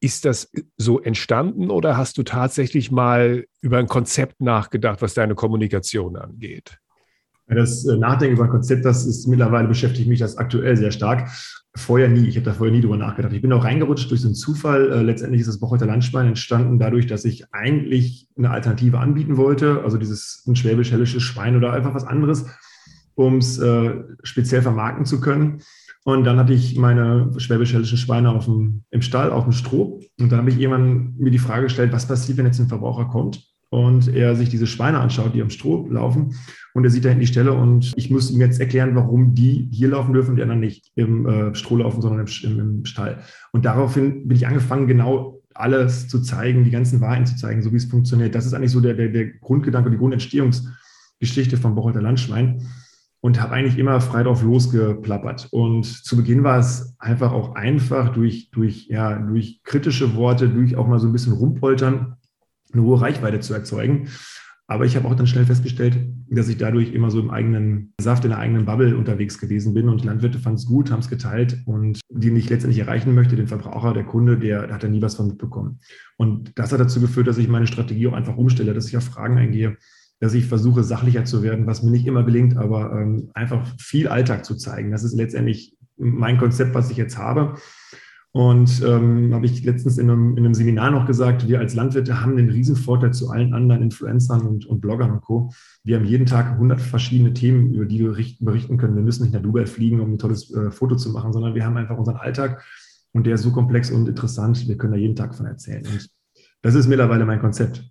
Ist 0.00 0.24
das 0.24 0.50
so 0.76 1.00
entstanden 1.00 1.70
oder 1.70 1.96
hast 1.96 2.18
du 2.18 2.24
tatsächlich 2.24 2.90
mal 2.90 3.44
über 3.60 3.78
ein 3.78 3.86
Konzept 3.86 4.40
nachgedacht, 4.40 5.00
was 5.00 5.14
deine 5.14 5.36
Kommunikation 5.36 6.16
angeht? 6.16 6.81
Das 7.48 7.84
äh, 7.86 7.96
Nachdenken 7.96 8.36
über 8.36 8.44
ein 8.44 8.50
Konzept, 8.50 8.84
das 8.84 9.06
ist 9.06 9.26
mittlerweile 9.26 9.68
beschäftigt 9.68 10.08
mich 10.08 10.20
das 10.20 10.36
aktuell 10.36 10.76
sehr 10.76 10.90
stark. 10.90 11.28
Vorher 11.74 12.08
nie. 12.08 12.28
Ich 12.28 12.36
habe 12.36 12.44
da 12.44 12.52
vorher 12.52 12.74
nie 12.74 12.82
drüber 12.82 12.96
nachgedacht. 12.96 13.32
Ich 13.32 13.42
bin 13.42 13.52
auch 13.52 13.64
reingerutscht 13.64 14.10
durch 14.10 14.20
so 14.20 14.28
einen 14.28 14.34
Zufall. 14.34 14.92
Äh, 14.92 15.02
letztendlich 15.02 15.40
ist 15.40 15.48
das 15.48 15.58
Bochoter 15.58 15.86
Landschwein 15.86 16.28
entstanden 16.28 16.78
dadurch, 16.78 17.06
dass 17.06 17.24
ich 17.24 17.46
eigentlich 17.52 18.28
eine 18.36 18.50
Alternative 18.50 18.98
anbieten 18.98 19.36
wollte. 19.36 19.82
Also 19.82 19.98
dieses 19.98 20.44
ein 20.46 20.56
schwäbisch-hellisches 20.56 21.22
Schwein 21.22 21.56
oder 21.56 21.72
einfach 21.72 21.94
was 21.94 22.04
anderes, 22.04 22.46
um 23.14 23.38
es 23.38 23.58
äh, 23.58 23.94
speziell 24.22 24.62
vermarkten 24.62 25.06
zu 25.06 25.20
können. 25.20 25.62
Und 26.04 26.24
dann 26.24 26.38
hatte 26.38 26.52
ich 26.52 26.76
meine 26.76 27.30
schwäbisch-hellischen 27.36 27.96
Schweine 27.96 28.30
auf 28.30 28.46
dem, 28.46 28.84
im 28.90 29.02
Stall, 29.02 29.30
auf 29.30 29.44
dem 29.44 29.52
Stroh. 29.52 30.00
Und 30.18 30.30
dann 30.30 30.40
habe 30.40 30.50
ich 30.50 30.58
irgendwann 30.58 31.14
mir 31.16 31.30
die 31.30 31.38
Frage 31.38 31.64
gestellt, 31.64 31.92
was 31.92 32.08
passiert, 32.08 32.38
wenn 32.38 32.46
jetzt 32.46 32.58
ein 32.58 32.68
Verbraucher 32.68 33.06
kommt 33.06 33.51
und 33.72 34.14
er 34.14 34.36
sich 34.36 34.50
diese 34.50 34.66
Schweine 34.66 35.00
anschaut, 35.00 35.34
die 35.34 35.40
am 35.40 35.48
Stroh 35.48 35.88
laufen 35.88 36.34
und 36.74 36.84
er 36.84 36.90
sieht 36.90 37.06
da 37.06 37.08
hinten 37.08 37.22
die 37.22 37.26
Stelle 37.26 37.54
und 37.54 37.94
ich 37.96 38.10
muss 38.10 38.30
ihm 38.30 38.40
jetzt 38.40 38.60
erklären, 38.60 38.94
warum 38.94 39.34
die 39.34 39.70
hier 39.72 39.88
laufen 39.88 40.12
dürfen 40.12 40.30
und 40.30 40.36
die 40.36 40.42
anderen 40.42 40.60
nicht 40.60 40.92
im 40.94 41.26
äh, 41.26 41.54
Stroh 41.54 41.78
laufen, 41.78 42.02
sondern 42.02 42.26
im, 42.26 42.58
im, 42.58 42.84
Stall. 42.84 43.20
Und 43.50 43.64
daraufhin 43.64 44.28
bin 44.28 44.36
ich 44.36 44.46
angefangen, 44.46 44.86
genau 44.86 45.40
alles 45.54 46.06
zu 46.06 46.20
zeigen, 46.20 46.64
die 46.64 46.70
ganzen 46.70 47.00
Wahrheiten 47.00 47.24
zu 47.24 47.36
zeigen, 47.36 47.62
so 47.62 47.72
wie 47.72 47.76
es 47.76 47.86
funktioniert. 47.86 48.34
Das 48.34 48.44
ist 48.44 48.52
eigentlich 48.52 48.72
so 48.72 48.80
der, 48.80 48.92
der, 48.92 49.08
der 49.08 49.26
Grundgedanke, 49.38 49.90
die 49.90 49.96
Grundentstehungsgeschichte 49.96 51.56
vom 51.56 51.74
Bocholter 51.74 52.02
Landschwein 52.02 52.66
und 53.22 53.40
habe 53.40 53.54
eigentlich 53.54 53.78
immer 53.78 54.02
frei 54.02 54.22
drauf 54.22 54.42
losgeplappert. 54.42 55.48
Und 55.50 55.86
zu 55.86 56.16
Beginn 56.18 56.44
war 56.44 56.58
es 56.58 56.94
einfach 56.98 57.32
auch 57.32 57.54
einfach 57.54 58.12
durch, 58.12 58.50
durch, 58.50 58.88
ja, 58.88 59.18
durch 59.18 59.62
kritische 59.62 60.14
Worte, 60.14 60.50
durch 60.50 60.76
auch 60.76 60.86
mal 60.86 60.98
so 60.98 61.06
ein 61.06 61.12
bisschen 61.12 61.32
rumpoltern, 61.32 62.16
eine 62.72 62.82
hohe 62.82 63.00
Reichweite 63.00 63.40
zu 63.40 63.54
erzeugen. 63.54 64.08
Aber 64.68 64.86
ich 64.86 64.96
habe 64.96 65.06
auch 65.06 65.14
dann 65.14 65.26
schnell 65.26 65.44
festgestellt, 65.44 65.98
dass 66.30 66.48
ich 66.48 66.56
dadurch 66.56 66.94
immer 66.94 67.10
so 67.10 67.20
im 67.20 67.30
eigenen 67.30 67.92
Saft, 68.00 68.24
in 68.24 68.30
der 68.30 68.38
eigenen 68.38 68.64
Bubble 68.64 68.96
unterwegs 68.96 69.38
gewesen 69.38 69.74
bin. 69.74 69.88
Und 69.88 70.04
Landwirte 70.04 70.38
fanden 70.38 70.56
es 70.56 70.66
gut, 70.66 70.90
haben 70.90 71.00
es 71.00 71.10
geteilt. 71.10 71.58
Und 71.66 72.00
den 72.08 72.36
ich 72.36 72.48
letztendlich 72.48 72.80
erreichen 72.80 73.14
möchte, 73.14 73.36
den 73.36 73.48
Verbraucher, 73.48 73.92
der 73.92 74.04
Kunde, 74.04 74.38
der, 74.38 74.66
der 74.66 74.74
hat 74.74 74.82
da 74.82 74.88
nie 74.88 75.02
was 75.02 75.16
von 75.16 75.26
mitbekommen. 75.26 75.80
Und 76.16 76.52
das 76.58 76.72
hat 76.72 76.80
dazu 76.80 77.00
geführt, 77.00 77.26
dass 77.26 77.38
ich 77.38 77.48
meine 77.48 77.66
Strategie 77.66 78.06
auch 78.06 78.14
einfach 78.14 78.36
umstelle, 78.36 78.72
dass 78.72 78.88
ich 78.88 78.96
auf 78.96 79.04
Fragen 79.04 79.36
eingehe, 79.36 79.76
dass 80.20 80.32
ich 80.32 80.46
versuche, 80.46 80.84
sachlicher 80.84 81.24
zu 81.24 81.42
werden, 81.42 81.66
was 81.66 81.82
mir 81.82 81.90
nicht 81.90 82.06
immer 82.06 82.22
gelingt, 82.22 82.56
aber 82.56 82.92
ähm, 82.92 83.30
einfach 83.34 83.66
viel 83.78 84.08
Alltag 84.08 84.44
zu 84.44 84.54
zeigen. 84.54 84.92
Das 84.92 85.02
ist 85.02 85.14
letztendlich 85.14 85.76
mein 85.98 86.38
Konzept, 86.38 86.74
was 86.74 86.90
ich 86.90 86.96
jetzt 86.96 87.18
habe. 87.18 87.56
Und 88.34 88.82
ähm, 88.82 89.34
habe 89.34 89.44
ich 89.44 89.62
letztens 89.62 89.98
in 89.98 90.08
einem, 90.08 90.38
in 90.38 90.44
einem, 90.44 90.54
Seminar 90.54 90.90
noch 90.90 91.06
gesagt, 91.06 91.46
wir 91.48 91.58
als 91.58 91.74
Landwirte 91.74 92.22
haben 92.22 92.38
den 92.38 92.48
Riesenvorteil 92.48 93.12
zu 93.12 93.28
allen 93.28 93.52
anderen 93.52 93.82
Influencern 93.82 94.46
und, 94.46 94.64
und 94.64 94.80
Bloggern 94.80 95.10
und 95.10 95.20
Co. 95.20 95.52
Wir 95.84 95.96
haben 95.96 96.06
jeden 96.06 96.24
Tag 96.24 96.52
100 96.52 96.80
verschiedene 96.80 97.34
Themen, 97.34 97.74
über 97.74 97.84
die 97.84 97.98
wir 97.98 98.16
berichten 98.40 98.78
können. 98.78 98.96
Wir 98.96 99.02
müssen 99.02 99.24
nicht 99.24 99.34
nach 99.34 99.42
Dubai 99.42 99.66
fliegen, 99.66 100.00
um 100.00 100.14
ein 100.14 100.18
tolles 100.18 100.50
äh, 100.54 100.70
Foto 100.70 100.96
zu 100.96 101.10
machen, 101.10 101.34
sondern 101.34 101.54
wir 101.54 101.66
haben 101.66 101.76
einfach 101.76 101.98
unseren 101.98 102.16
Alltag 102.16 102.64
und 103.12 103.26
der 103.26 103.34
ist 103.34 103.42
so 103.42 103.52
komplex 103.52 103.90
und 103.90 104.08
interessant. 104.08 104.66
Wir 104.66 104.78
können 104.78 104.94
da 104.94 104.98
jeden 104.98 105.16
Tag 105.16 105.34
von 105.34 105.44
erzählen. 105.44 105.86
Und 105.86 106.08
das 106.62 106.74
ist 106.74 106.86
mittlerweile 106.86 107.26
mein 107.26 107.40
Konzept. 107.40 107.84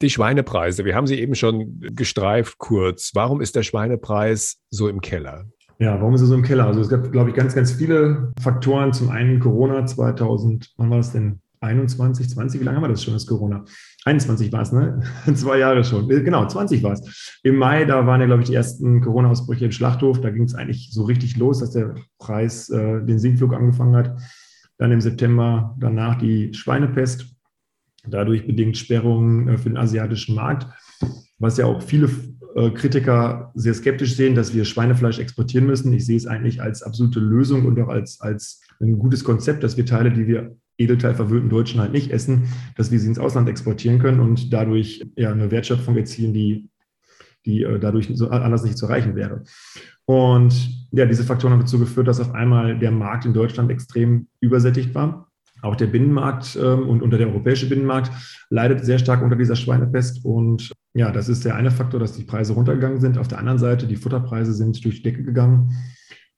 Die 0.00 0.10
Schweinepreise, 0.10 0.86
wir 0.86 0.96
haben 0.96 1.06
sie 1.06 1.20
eben 1.20 1.34
schon 1.34 1.80
gestreift 1.80 2.56
kurz. 2.58 3.10
Warum 3.14 3.42
ist 3.42 3.54
der 3.54 3.62
Schweinepreis 3.62 4.56
so 4.70 4.88
im 4.88 5.00
Keller? 5.02 5.46
Ja, 5.82 6.00
warum 6.00 6.14
ist 6.14 6.20
er 6.20 6.28
so 6.28 6.36
im 6.36 6.44
Keller? 6.44 6.68
Also 6.68 6.80
es 6.80 6.88
gab, 6.88 7.10
glaube 7.10 7.30
ich, 7.30 7.34
ganz, 7.34 7.56
ganz 7.56 7.72
viele 7.72 8.32
Faktoren. 8.40 8.92
Zum 8.92 9.10
einen 9.10 9.40
Corona 9.40 9.84
2000, 9.84 10.74
wann 10.76 10.90
war 10.90 10.98
das 10.98 11.10
denn? 11.10 11.40
21, 11.60 12.30
20, 12.30 12.60
wie 12.60 12.64
lange 12.64 12.76
haben 12.76 12.84
wir 12.84 12.88
das 12.88 13.02
schon, 13.02 13.14
das 13.14 13.26
Corona? 13.26 13.64
21 14.04 14.52
war 14.52 14.62
es, 14.62 14.70
ne? 14.70 15.02
Zwei 15.34 15.58
Jahre 15.58 15.82
schon. 15.82 16.08
Äh, 16.08 16.22
genau, 16.22 16.46
20 16.46 16.84
war 16.84 16.92
es. 16.92 17.40
Im 17.42 17.56
Mai, 17.56 17.84
da 17.84 18.06
waren 18.06 18.20
ja, 18.20 18.28
glaube 18.28 18.42
ich, 18.42 18.48
die 18.48 18.54
ersten 18.54 19.00
Corona-Ausbrüche 19.00 19.64
im 19.64 19.72
Schlachthof. 19.72 20.20
Da 20.20 20.30
ging 20.30 20.44
es 20.44 20.54
eigentlich 20.54 20.90
so 20.92 21.02
richtig 21.02 21.36
los, 21.36 21.58
dass 21.58 21.72
der 21.72 21.96
Preis 22.20 22.70
äh, 22.70 23.04
den 23.04 23.18
Sinkflug 23.18 23.52
angefangen 23.52 23.96
hat. 23.96 24.16
Dann 24.78 24.92
im 24.92 25.00
September 25.00 25.74
danach 25.80 26.16
die 26.16 26.54
Schweinepest, 26.54 27.26
dadurch 28.06 28.46
bedingt 28.46 28.76
Sperrungen 28.76 29.48
äh, 29.48 29.58
für 29.58 29.70
den 29.70 29.78
asiatischen 29.78 30.36
Markt, 30.36 30.68
was 31.40 31.56
ja 31.56 31.66
auch 31.66 31.82
viele 31.82 32.08
Kritiker 32.70 33.50
sehr 33.54 33.74
skeptisch 33.74 34.14
sehen, 34.14 34.34
dass 34.34 34.54
wir 34.54 34.64
Schweinefleisch 34.64 35.18
exportieren 35.18 35.66
müssen. 35.66 35.92
Ich 35.92 36.04
sehe 36.04 36.16
es 36.16 36.26
eigentlich 36.26 36.60
als 36.60 36.82
absolute 36.82 37.20
Lösung 37.20 37.64
und 37.64 37.80
auch 37.80 37.88
als, 37.88 38.20
als 38.20 38.60
ein 38.80 38.98
gutes 38.98 39.24
Konzept, 39.24 39.62
dass 39.62 39.76
wir 39.76 39.86
Teile, 39.86 40.10
die 40.10 40.26
wir 40.26 40.56
edelteilverwöhnten 40.78 41.50
Deutschen 41.50 41.80
halt 41.80 41.92
nicht 41.92 42.10
essen, 42.10 42.48
dass 42.76 42.90
wir 42.90 42.98
sie 42.98 43.06
ins 43.06 43.18
Ausland 43.18 43.48
exportieren 43.48 43.98
können 43.98 44.20
und 44.20 44.52
dadurch 44.52 45.04
ja 45.16 45.30
eine 45.30 45.50
Wertschöpfung 45.50 45.96
erzielen, 45.96 46.34
die 46.34 46.68
die 47.44 47.62
äh, 47.62 47.78
dadurch 47.78 48.10
so 48.14 48.28
anders 48.28 48.64
nicht 48.64 48.78
zu 48.78 48.86
erreichen 48.86 49.16
wäre. 49.16 49.42
Und 50.04 50.86
ja, 50.92 51.06
diese 51.06 51.24
Faktoren 51.24 51.52
haben 51.52 51.60
dazu 51.60 51.78
geführt, 51.78 52.08
dass 52.08 52.20
auf 52.20 52.34
einmal 52.34 52.78
der 52.78 52.90
Markt 52.90 53.24
in 53.24 53.32
Deutschland 53.32 53.70
extrem 53.70 54.28
übersättigt 54.40 54.94
war. 54.94 55.31
Auch 55.62 55.76
der 55.76 55.86
Binnenmarkt 55.86 56.58
ähm, 56.60 56.88
und 56.88 57.02
unter 57.02 57.18
der 57.18 57.28
europäische 57.28 57.68
Binnenmarkt 57.68 58.10
leidet 58.50 58.84
sehr 58.84 58.98
stark 58.98 59.22
unter 59.22 59.36
dieser 59.36 59.56
Schweinepest. 59.56 60.24
Und 60.24 60.72
ja, 60.92 61.12
das 61.12 61.28
ist 61.28 61.44
der 61.44 61.54
eine 61.54 61.70
Faktor, 61.70 62.00
dass 62.00 62.12
die 62.12 62.24
Preise 62.24 62.52
runtergegangen 62.52 63.00
sind. 63.00 63.16
Auf 63.16 63.28
der 63.28 63.38
anderen 63.38 63.58
Seite, 63.58 63.86
die 63.86 63.96
Futterpreise 63.96 64.52
sind 64.52 64.84
durch 64.84 64.96
die 64.96 65.02
Decke 65.02 65.22
gegangen. 65.22 65.70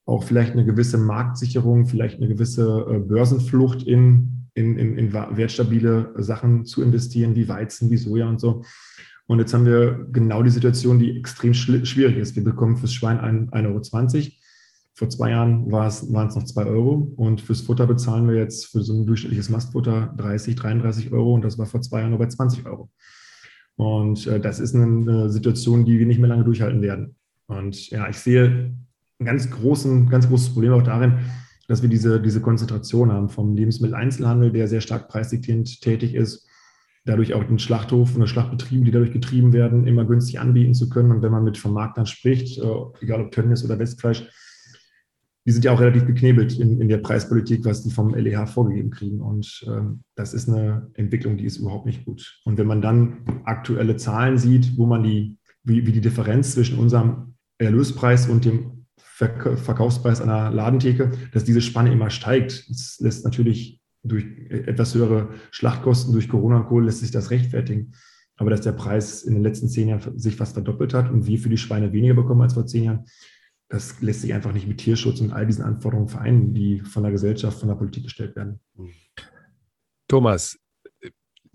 Auch 0.07 0.25
vielleicht 0.25 0.53
eine 0.53 0.67
gewisse 0.67 0.99
Marktsicherung, 0.99 1.87
vielleicht 1.87 2.19
eine 2.19 2.29
gewisse 2.29 2.87
äh, 2.89 2.99
Börsenflucht 2.99 3.83
in, 3.83 4.49
in, 4.53 4.79
in, 4.79 4.99
in 4.99 5.13
wertstabile 5.15 6.13
Sachen 6.19 6.67
zu 6.67 6.83
investieren, 6.83 7.35
wie 7.35 7.49
Weizen, 7.49 7.91
wie 7.91 7.97
Soja 7.97 8.29
und 8.29 8.41
so. 8.41 8.63
Und 9.27 9.39
jetzt 9.39 9.55
haben 9.55 9.65
wir 9.65 10.07
genau 10.13 10.43
die 10.43 10.51
Situation, 10.51 10.99
die 10.99 11.19
extrem 11.19 11.55
schwierig 11.55 12.19
ist. 12.19 12.37
Wir 12.37 12.45
bekommen 12.45 12.77
fürs 12.77 12.93
Schwein 12.93 13.19
1,20 13.19 13.65
Euro. 13.65 13.81
Vor 14.97 15.11
zwei 15.11 15.31
Jahren 15.31 15.73
war 15.73 15.89
es, 15.89 16.13
waren 16.13 16.29
es 16.29 16.37
noch 16.37 16.45
2 16.45 16.67
Euro. 16.67 17.13
Und 17.17 17.41
fürs 17.41 17.63
Futter 17.63 17.87
bezahlen 17.87 18.29
wir 18.29 18.37
jetzt 18.37 18.67
für 18.67 18.83
so 18.83 18.95
ein 18.95 19.07
durchschnittliches 19.07 19.51
Mastfutter 19.51 20.15
30, 20.17 20.55
33 20.55 21.13
Euro. 21.13 21.35
Und 21.35 21.43
das 21.43 21.59
war 21.59 21.67
vor 21.67 21.83
zwei 21.83 22.01
Jahren 22.01 22.11
nur 22.11 22.21
bei 22.21 22.29
20 22.29 22.65
Euro. 22.65 22.91
Und 23.77 24.27
äh, 24.29 24.39
das 24.39 24.61
ist 24.61 24.75
eine, 24.77 24.85
eine, 24.85 25.31
Situation, 25.31 25.85
die 25.85 25.99
wir 25.99 26.07
nicht 26.07 26.21
mehr 26.21 26.29
lange 26.29 26.45
durchhalten 26.45 26.81
werden. 26.81 27.17
Und 27.47 27.91
ja, 27.91 28.09
ich 28.09 28.19
sehe 28.19 28.73
ein 29.19 29.27
ganz, 29.27 29.51
großen, 29.51 30.09
ganz 30.09 30.29
großes 30.29 30.51
Problem 30.51 30.73
auch 30.73 30.83
darin, 30.83 31.19
dass 31.67 31.83
wir 31.83 31.89
diese, 31.89 32.21
diese 32.21 32.41
Konzentration 32.41 33.11
haben 33.11 33.29
vom 33.29 33.57
Lebensmitteleinzelhandel, 33.57 34.53
der 34.53 34.69
sehr 34.69 34.81
stark 34.81 35.09
preisdiktierend 35.09 35.81
tätig 35.81 36.15
ist, 36.15 36.47
dadurch 37.05 37.35
auch 37.35 37.43
den 37.43 37.59
Schlachthof 37.59 38.15
und 38.15 38.21
die 38.21 38.29
Schlachtbetriebe, 38.29 38.85
die 38.85 38.91
dadurch 38.93 39.13
getrieben 39.13 39.53
werden, 39.53 39.89
immer 39.89 40.05
günstig 40.05 40.39
anbieten 40.39 40.75
zu 40.75 40.89
können. 40.89 41.11
Und 41.11 41.23
wenn 41.23 41.33
man 41.33 41.43
mit 41.43 41.59
Vermarktern 41.59 42.07
spricht, 42.07 42.59
äh, 42.59 42.75
egal 43.01 43.23
ob 43.23 43.33
Tönnies 43.33 43.65
oder 43.65 43.79
Westfleisch, 43.79 44.29
die 45.47 45.51
sind 45.51 45.65
ja 45.65 45.73
auch 45.73 45.81
relativ 45.81 46.07
geknebelt 46.07 46.59
in, 46.59 46.81
in 46.81 46.89
der 46.89 46.99
Preispolitik, 46.99 47.65
was 47.65 47.83
die 47.83 47.91
vom 47.91 48.15
LEH 48.15 48.47
vorgegeben 48.47 48.91
kriegen. 48.91 49.21
Und 49.21 49.65
ähm, 49.67 50.03
das 50.15 50.33
ist 50.33 50.49
eine 50.49 50.91
Entwicklung, 50.95 51.37
die 51.37 51.45
ist 51.45 51.59
überhaupt 51.59 51.87
nicht 51.87 52.05
gut. 52.05 52.41
Und 52.45 52.57
wenn 52.57 52.67
man 52.67 52.81
dann 52.81 53.43
aktuelle 53.45 53.97
Zahlen 53.97 54.39
sieht, 54.39 54.79
wo 54.79 54.87
man 54.87 55.03
die, 55.03 55.37
wie, 55.63 55.87
wie 55.87 55.93
die 55.93 56.01
Differenz 56.01 56.53
zwischen 56.53 56.79
unserem 56.79 57.35
Erlöspreis 57.59 58.29
und 58.29 58.45
dem 58.45 58.87
Verkaufspreis 58.97 60.21
einer 60.21 60.51
Ladentheke, 60.51 61.13
dass 61.33 61.45
diese 61.45 61.61
Spanne 61.61 61.93
immer 61.93 62.11
steigt. 62.11 62.69
Das 62.69 62.99
lässt 63.01 63.25
natürlich 63.25 63.81
durch 64.03 64.25
etwas 64.51 64.95
höhere 64.95 65.29
Schlachtkosten 65.51 66.13
durch 66.13 66.29
Corona 66.29 66.59
und 66.59 66.67
Kohle 66.67 66.87
lässt 66.87 67.01
sich 67.01 67.11
das 67.11 67.31
rechtfertigen. 67.31 67.93
Aber 68.37 68.51
dass 68.51 68.63
der 68.63 68.73
Preis 68.73 69.23
in 69.23 69.35
den 69.35 69.45
letzten 69.45 69.69
zehn 69.69 69.89
Jahren 69.89 70.19
sich 70.19 70.35
fast 70.35 70.55
verdoppelt 70.55 70.95
hat 70.95 71.11
und 71.11 71.27
wir 71.27 71.39
für 71.39 71.49
die 71.49 71.57
Schweine 71.57 71.93
weniger 71.93 72.15
bekommen 72.15 72.43
als 72.43 72.55
vor 72.55 72.67
zehn 72.67 72.85
Jahren, 72.85 73.05
das 73.75 74.01
lässt 74.01 74.21
sich 74.21 74.33
einfach 74.33 74.53
nicht 74.53 74.69
mit 74.69 74.79
Tierschutz 74.79 75.21
und 75.21 75.33
all 75.33 75.47
diesen 75.47 75.65
Anforderungen 75.65 76.09
vereinen, 76.09 76.55
die 76.55 76.79
von 76.81 77.03
der 77.03 77.11
Gesellschaft, 77.11 77.59
von 77.59 77.69
der 77.69 77.75
Politik 77.75 78.05
gestellt 78.05 78.37
werden. 78.37 78.61
Thomas, 80.07 80.57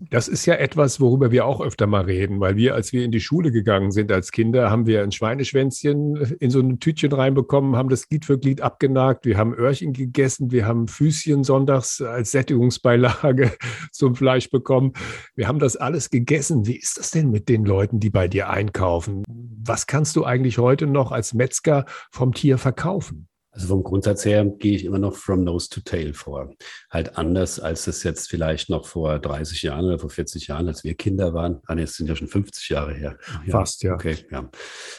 das 0.08 0.28
ist 0.28 0.46
ja 0.46 0.54
etwas, 0.54 0.98
worüber 0.98 1.30
wir 1.30 1.44
auch 1.44 1.60
öfter 1.60 1.86
mal 1.86 2.04
reden, 2.04 2.40
weil 2.40 2.56
wir, 2.56 2.74
als 2.74 2.92
wir 2.92 3.04
in 3.04 3.12
die 3.12 3.20
Schule 3.20 3.52
gegangen 3.52 3.90
sind 3.90 4.10
als 4.10 4.32
Kinder, 4.32 4.70
haben 4.70 4.86
wir 4.86 5.02
ein 5.02 5.12
Schweineschwänzchen 5.12 6.16
in 6.40 6.50
so 6.50 6.60
ein 6.60 6.80
Tütchen 6.80 7.12
reinbekommen, 7.12 7.76
haben 7.76 7.90
das 7.90 8.08
Glied 8.08 8.24
für 8.24 8.38
Glied 8.38 8.62
abgenagt, 8.62 9.26
wir 9.26 9.36
haben 9.36 9.54
Öhrchen 9.54 9.92
gegessen, 9.92 10.50
wir 10.50 10.66
haben 10.66 10.88
Füßchen 10.88 11.44
sonntags 11.44 12.00
als 12.00 12.30
Sättigungsbeilage 12.30 13.52
zum 13.92 14.14
Fleisch 14.14 14.50
bekommen. 14.50 14.94
Wir 15.34 15.48
haben 15.48 15.58
das 15.58 15.76
alles 15.76 16.08
gegessen. 16.08 16.66
Wie 16.66 16.76
ist 16.76 16.98
das 16.98 17.10
denn 17.10 17.30
mit 17.30 17.48
den 17.48 17.66
Leuten, 17.66 18.00
die 18.00 18.10
bei 18.10 18.26
dir 18.26 18.48
einkaufen? 18.48 19.22
Was 19.28 19.86
kannst 19.86 20.16
du 20.16 20.24
eigentlich 20.24 20.56
heute 20.58 20.86
noch 20.86 21.12
als 21.12 21.34
Metzger 21.34 21.84
vom 22.10 22.32
Tier 22.32 22.56
verkaufen? 22.56 23.29
Also 23.52 23.66
vom 23.66 23.82
Grundsatz 23.82 24.24
her 24.24 24.44
gehe 24.44 24.76
ich 24.76 24.84
immer 24.84 24.98
noch 24.98 25.16
from 25.16 25.42
nose 25.42 25.68
to 25.68 25.80
tail 25.80 26.14
vor. 26.14 26.54
Halt 26.88 27.16
anders, 27.18 27.58
als 27.58 27.86
es 27.88 28.04
jetzt 28.04 28.28
vielleicht 28.28 28.70
noch 28.70 28.86
vor 28.86 29.18
30 29.18 29.62
Jahren 29.62 29.86
oder 29.86 29.98
vor 29.98 30.10
40 30.10 30.46
Jahren, 30.46 30.68
als 30.68 30.84
wir 30.84 30.94
Kinder 30.94 31.34
waren. 31.34 31.60
Ah, 31.66 31.74
jetzt 31.74 31.96
sind 31.96 32.08
ja 32.08 32.14
schon 32.14 32.28
50 32.28 32.68
Jahre 32.68 32.94
her. 32.94 33.18
Ja, 33.46 33.52
Fast, 33.52 33.82
ja. 33.82 33.94
Okay, 33.94 34.16
ja. 34.30 34.48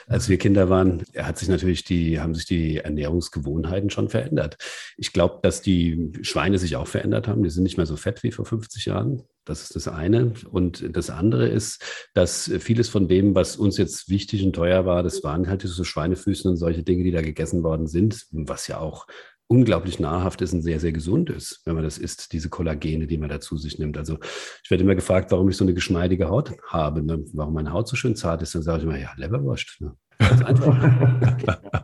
Als 0.08 0.28
wir 0.28 0.38
Kinder 0.38 0.70
waren, 0.70 1.04
hat 1.16 1.38
sich 1.38 1.48
natürlich 1.48 1.86
die, 1.86 2.20
haben 2.20 2.36
sich 2.36 2.46
die 2.46 2.78
Ernährungsgewohnheiten 2.78 3.90
schon 3.90 4.10
verändert. 4.10 4.58
Ich 4.98 5.14
glaube, 5.14 5.40
dass 5.42 5.62
die 5.62 6.12
Schweine 6.22 6.58
sich 6.58 6.76
auch 6.76 6.88
verändert 6.88 7.30
haben. 7.30 7.44
Die 7.44 7.50
sind 7.50 7.64
nicht 7.64 7.78
mehr 7.78 7.86
so 7.86 7.96
fett 7.96 8.22
wie 8.24 8.32
vor 8.32 8.46
50 8.46 8.86
Jahren. 8.86 9.24
Das 9.46 9.64
ist 9.64 9.76
das 9.76 9.88
eine. 9.88 10.34
Und 10.52 10.96
das 10.96 11.10
andere 11.10 11.48
ist, 11.48 12.10
dass 12.14 12.52
vieles 12.60 12.90
von 12.90 13.08
dem, 13.08 13.34
was 13.34 13.56
uns 13.56 13.78
jetzt 13.78 14.10
wichtig 14.10 14.44
und 14.44 14.54
teuer 14.54 14.86
war, 14.86 15.04
das 15.04 15.24
waren 15.24 15.48
halt 15.48 15.64
so 15.64 15.84
Schweinefüßen 15.84 16.50
und 16.50 16.58
solche 16.58 16.84
Dinge, 16.84 17.04
die 17.04 17.12
da 17.12 17.22
gegessen 17.22 17.64
worden 17.64 17.88
sind, 17.88 18.28
was 18.32 18.68
ja 18.68 18.80
auch 18.80 19.08
unglaublich 19.52 20.00
nahrhaft 20.00 20.42
ist 20.42 20.54
und 20.54 20.62
sehr, 20.62 20.80
sehr 20.80 20.94
gesund 20.94 21.30
ist, 21.30 21.62
wenn 21.66 21.76
man 21.76 21.84
das 21.84 21.98
isst, 21.98 22.32
diese 22.32 22.48
Kollagene, 22.48 23.06
die 23.06 23.18
man 23.18 23.28
da 23.28 23.42
zu 23.42 23.58
sich 23.58 23.80
nimmt. 23.80 23.98
Also 23.98 24.18
ich 24.64 24.72
werde 24.72 24.86
immer 24.86 24.96
gefragt, 24.96 25.30
warum 25.32 25.50
ich 25.50 25.58
so 25.58 25.66
eine 25.66 25.74
geschmeidige 25.74 26.30
Haut 26.30 26.54
habe, 26.70 27.04
ne? 27.04 27.26
warum 27.34 27.56
meine 27.56 27.74
Haut 27.74 27.90
so 27.90 27.98
schön 27.98 28.16
zart 28.16 28.42
ist. 28.42 28.56
Dann 28.56 28.62
sage 28.62 28.78
ich 28.78 28.84
immer, 28.86 28.98
ja, 28.98 29.12
Leberwurst. 29.18 29.82
Ne? 29.82 29.94
Ganz 30.20 30.42
einfach. 30.44 30.82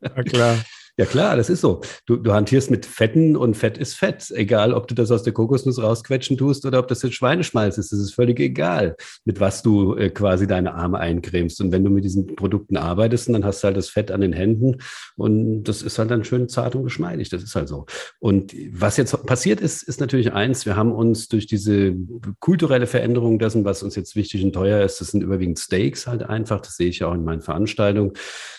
ja, 0.00 0.22
klar. 0.22 0.56
Ja 0.98 1.06
klar, 1.06 1.36
das 1.36 1.48
ist 1.48 1.60
so. 1.60 1.80
Du, 2.06 2.16
du 2.16 2.32
hantierst 2.32 2.72
mit 2.72 2.84
Fetten 2.84 3.36
und 3.36 3.56
Fett 3.56 3.78
ist 3.78 3.94
Fett. 3.94 4.32
Egal, 4.32 4.74
ob 4.74 4.88
du 4.88 4.96
das 4.96 5.12
aus 5.12 5.22
der 5.22 5.32
Kokosnuss 5.32 5.80
rausquetschen 5.80 6.36
tust 6.36 6.66
oder 6.66 6.80
ob 6.80 6.88
das 6.88 7.02
jetzt 7.02 7.14
Schweineschmalz 7.14 7.78
ist. 7.78 7.92
Das 7.92 8.00
ist 8.00 8.14
völlig 8.14 8.40
egal, 8.40 8.96
mit 9.24 9.38
was 9.38 9.62
du 9.62 9.94
äh, 9.94 10.10
quasi 10.10 10.48
deine 10.48 10.74
Arme 10.74 10.98
eincremst. 10.98 11.60
Und 11.60 11.70
wenn 11.70 11.84
du 11.84 11.90
mit 11.90 12.02
diesen 12.02 12.34
Produkten 12.34 12.76
arbeitest, 12.76 13.28
dann 13.28 13.44
hast 13.44 13.62
du 13.62 13.66
halt 13.66 13.76
das 13.76 13.88
Fett 13.88 14.10
an 14.10 14.20
den 14.20 14.32
Händen 14.32 14.78
und 15.16 15.62
das 15.62 15.82
ist 15.82 16.00
halt 16.00 16.10
dann 16.10 16.24
schön 16.24 16.48
zart 16.48 16.74
und 16.74 16.82
geschmeidig. 16.82 17.28
Das 17.28 17.44
ist 17.44 17.54
halt 17.54 17.68
so. 17.68 17.86
Und 18.18 18.52
was 18.72 18.96
jetzt 18.96 19.24
passiert 19.24 19.60
ist, 19.60 19.84
ist 19.84 20.00
natürlich 20.00 20.32
eins. 20.32 20.66
Wir 20.66 20.74
haben 20.74 20.90
uns 20.90 21.28
durch 21.28 21.46
diese 21.46 21.94
kulturelle 22.40 22.88
Veränderung 22.88 23.38
dessen, 23.38 23.64
was 23.64 23.84
uns 23.84 23.94
jetzt 23.94 24.16
wichtig 24.16 24.42
und 24.42 24.52
teuer 24.52 24.84
ist, 24.84 25.00
das 25.00 25.12
sind 25.12 25.22
überwiegend 25.22 25.60
Steaks 25.60 26.08
halt 26.08 26.24
einfach. 26.24 26.60
Das 26.60 26.76
sehe 26.76 26.88
ich 26.88 26.98
ja 26.98 27.06
auch 27.06 27.14
in 27.14 27.22
meinen 27.22 27.40
Veranstaltungen. 27.40 28.14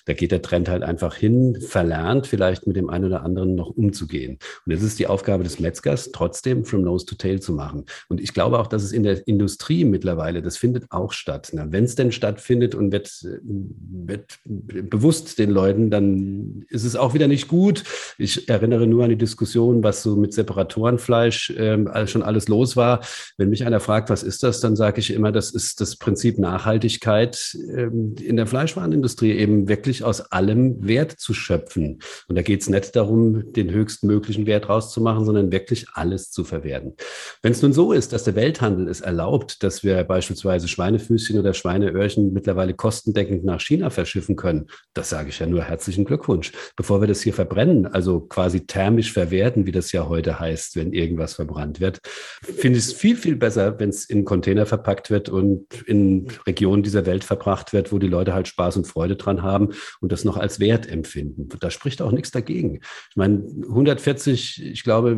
Da 0.06 0.14
geht 0.14 0.32
der 0.32 0.42
Trend 0.42 0.70
halt 0.70 0.84
einfach 0.84 1.16
hin, 1.16 1.60
verlernt 1.60 2.29
vielleicht 2.30 2.68
mit 2.68 2.76
dem 2.76 2.90
einen 2.90 3.06
oder 3.06 3.24
anderen 3.24 3.56
noch 3.56 3.70
umzugehen. 3.70 4.40
Und 4.66 4.72
es 4.72 4.84
ist 4.84 5.00
die 5.00 5.08
Aufgabe 5.08 5.44
des 5.44 5.60
Metzgers, 5.60 6.12
trotzdem 6.12 6.66
from 6.66 6.82
nose 6.82 7.06
to 7.06 7.16
tail 7.16 7.42
zu 7.42 7.54
machen. 7.54 7.86
Und 8.08 8.22
ich 8.22 8.34
glaube 8.34 8.60
auch, 8.60 8.68
dass 8.68 8.84
es 8.84 8.92
in 8.92 9.04
der 9.04 9.28
Industrie 9.28 9.86
mittlerweile, 9.86 10.42
das 10.42 10.58
findet 10.58 10.92
auch 10.92 11.12
statt. 11.12 11.52
Wenn 11.54 11.84
es 11.84 11.96
denn 11.96 12.12
stattfindet 12.12 12.76
und 12.76 12.92
wird, 12.92 13.12
wird 13.44 14.40
bewusst 14.46 15.40
den 15.40 15.50
Leuten, 15.50 15.90
dann 15.90 16.66
ist 16.70 16.84
es 16.84 16.96
auch 16.96 17.14
wieder 17.14 17.28
nicht 17.28 17.48
gut. 17.48 17.84
Ich 18.18 18.50
erinnere 18.50 18.88
nur 18.88 19.04
an 19.04 19.10
die 19.10 19.18
Diskussion, 19.18 19.84
was 19.84 20.04
so 20.04 20.16
mit 20.16 20.34
Separatorenfleisch 20.34 21.52
äh, 21.52 22.08
schon 22.08 22.24
alles 22.24 22.48
los 22.48 22.76
war. 22.76 23.02
Wenn 23.38 23.50
mich 23.50 23.66
einer 23.66 23.80
fragt, 23.80 24.10
was 24.10 24.24
ist 24.24 24.44
das, 24.44 24.60
dann 24.60 24.76
sage 24.76 25.00
ich 25.00 25.12
immer, 25.12 25.32
das 25.32 25.52
ist 25.52 25.82
das 25.82 25.96
Prinzip 25.96 26.38
Nachhaltigkeit 26.40 27.58
äh, 27.68 27.90
in 28.24 28.36
der 28.36 28.48
Fleischwarenindustrie, 28.48 29.32
eben 29.32 29.68
wirklich 29.68 30.04
aus 30.04 30.22
allem 30.22 30.88
Wert 30.88 31.12
zu 31.12 31.34
schöpfen. 31.34 32.00
Und 32.28 32.36
da 32.36 32.42
geht 32.42 32.62
es 32.62 32.70
nicht 32.70 32.96
darum, 32.96 33.54
den 33.54 33.72
höchstmöglichen 33.72 34.46
Wert 34.46 34.70
rauszumachen, 34.70 35.26
sondern 35.26 35.52
wirklich 35.52 35.88
alles 35.94 36.32
zu 36.32 36.44
verwerten. 36.44 36.96
Wenn 37.42 37.52
es 37.52 37.62
nun 37.62 37.74
so 37.74 37.94
ist, 37.94 38.14
dass 38.14 38.24
der 38.24 38.36
Welthandel 38.36 38.88
es 38.88 39.02
erlaubt, 39.02 39.64
dass 39.64 39.84
wir 39.84 40.04
beispielsweise 40.04 40.68
Schweinefüßchen 40.68 41.40
oder 41.40 41.54
Schweineöhrchen 41.54 42.34
mittlerweile 42.34 42.74
kostendeckend 42.74 43.44
nach 43.44 43.62
China 43.62 43.90
verschiffen 43.90 44.36
können, 44.36 44.68
das 44.94 45.10
sage 45.10 45.30
ich 45.30 45.40
ja 45.40 45.48
nur 45.48 45.64
herzlichen 45.64 46.06
Glückwunsch. 46.06 46.52
Bevor 46.76 47.02
wir 47.02 47.08
das 47.08 47.22
hier 47.22 47.34
verbrennen, 47.34 47.88
also 47.88 48.22
quasi 48.22 48.66
thermisch 48.66 49.12
verwerten, 49.12 49.66
wie 49.66 49.72
das 49.72 49.92
ja 49.92 50.08
heute 50.08 50.40
heißt, 50.40 50.76
wenn 50.76 50.94
irgendwas 50.94 51.34
verbrannt 51.36 51.80
wird, 51.80 52.00
finde 52.44 52.80
ich 52.80 52.86
es 52.86 52.94
viel, 52.94 53.16
viel 53.16 53.36
besser, 53.36 53.80
wenn 53.80 53.90
es 53.90 54.06
in 54.06 54.26
Container 54.26 54.66
verpackt 54.66 55.10
wird 55.10 55.30
und 55.30 55.66
in 55.86 56.28
Regionen 56.46 56.84
dieser 56.84 57.06
Welt 57.06 57.24
verbracht 57.24 57.74
wird, 57.74 57.92
wo 57.92 57.98
die 57.98 58.08
Leute 58.08 58.34
halt 58.34 58.48
Spaß 58.48 58.78
und 58.78 58.88
Freude 58.88 59.16
dran 59.16 59.44
haben 59.44 59.70
und 60.02 60.12
das 60.12 60.26
noch 60.26 60.38
als 60.38 60.60
Wert 60.60 60.90
empfinden. 60.90 61.50
Da 61.60 61.70
spricht 61.70 62.02
auch 62.02 62.09
nichts 62.12 62.32
dagegen. 62.32 62.80
Ich 63.10 63.16
meine, 63.16 63.44
140, 63.68 64.64
ich 64.64 64.84
glaube, 64.84 65.18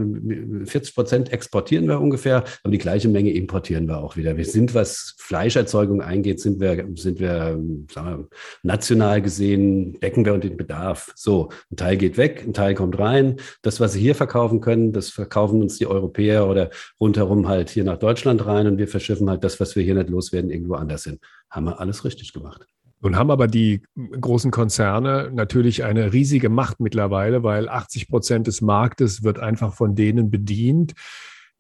40 0.66 0.96
Prozent 0.96 1.34
exportieren 1.34 1.88
wir 1.88 2.00
ungefähr, 2.00 2.44
aber 2.64 2.72
die 2.72 2.78
gleiche 2.78 3.10
Menge 3.10 3.32
importieren 3.32 3.88
wir 3.88 4.00
auch 4.00 4.18
wieder. 4.18 4.38
Wir 4.38 4.46
sind, 4.46 4.74
was 4.74 5.16
Fleischerzeugung 5.18 6.02
eingeht, 6.02 6.40
sind 6.40 6.60
wir, 6.60 6.88
sind 6.96 7.20
wir, 7.20 7.58
wir 7.60 8.28
national 8.64 9.22
gesehen, 9.22 10.00
decken 10.00 10.26
wir 10.26 10.38
den 10.38 10.58
Bedarf. 10.58 11.12
So, 11.16 11.50
ein 11.72 11.76
Teil 11.76 11.98
geht 11.98 12.18
weg, 12.18 12.44
ein 12.46 12.54
Teil 12.54 12.76
kommt 12.76 12.98
rein. 13.00 13.38
Das, 13.62 13.80
was 13.80 13.94
sie 13.94 14.02
hier 14.02 14.16
verkaufen 14.16 14.62
können, 14.62 14.94
das 14.94 15.10
verkaufen 15.10 15.62
uns 15.62 15.78
die 15.78 15.88
Europäer 15.88 16.48
oder 16.48 16.70
rundherum 17.00 17.48
halt 17.48 17.70
hier 17.70 17.84
nach 17.84 17.98
Deutschland 17.98 18.46
rein 18.46 18.68
und 18.68 18.78
wir 18.78 18.88
verschiffen 18.88 19.30
halt 19.30 19.44
das, 19.44 19.60
was 19.60 19.76
wir 19.76 19.84
hier 19.84 19.96
nicht 19.96 20.10
loswerden, 20.10 20.52
irgendwo 20.52 20.76
anders 20.76 21.04
hin. 21.04 21.20
Haben 21.50 21.66
wir 21.66 21.80
alles 21.80 22.06
richtig 22.06 22.34
gemacht. 22.34 22.66
Nun 23.02 23.16
haben 23.16 23.32
aber 23.32 23.48
die 23.48 23.82
großen 23.96 24.52
Konzerne 24.52 25.32
natürlich 25.34 25.84
eine 25.84 26.14
riesige 26.14 26.50
Macht 26.50 26.80
mittlerweile, 26.80 27.44
weil 27.44 27.68
80 27.68 28.08
Prozent 28.08 28.48
des 28.48 28.62
Marktes 28.62 29.24
wird 29.24 29.40
einfach 29.40 29.74
von 29.74 29.96
denen 29.96 30.30
bedient. 30.30 30.94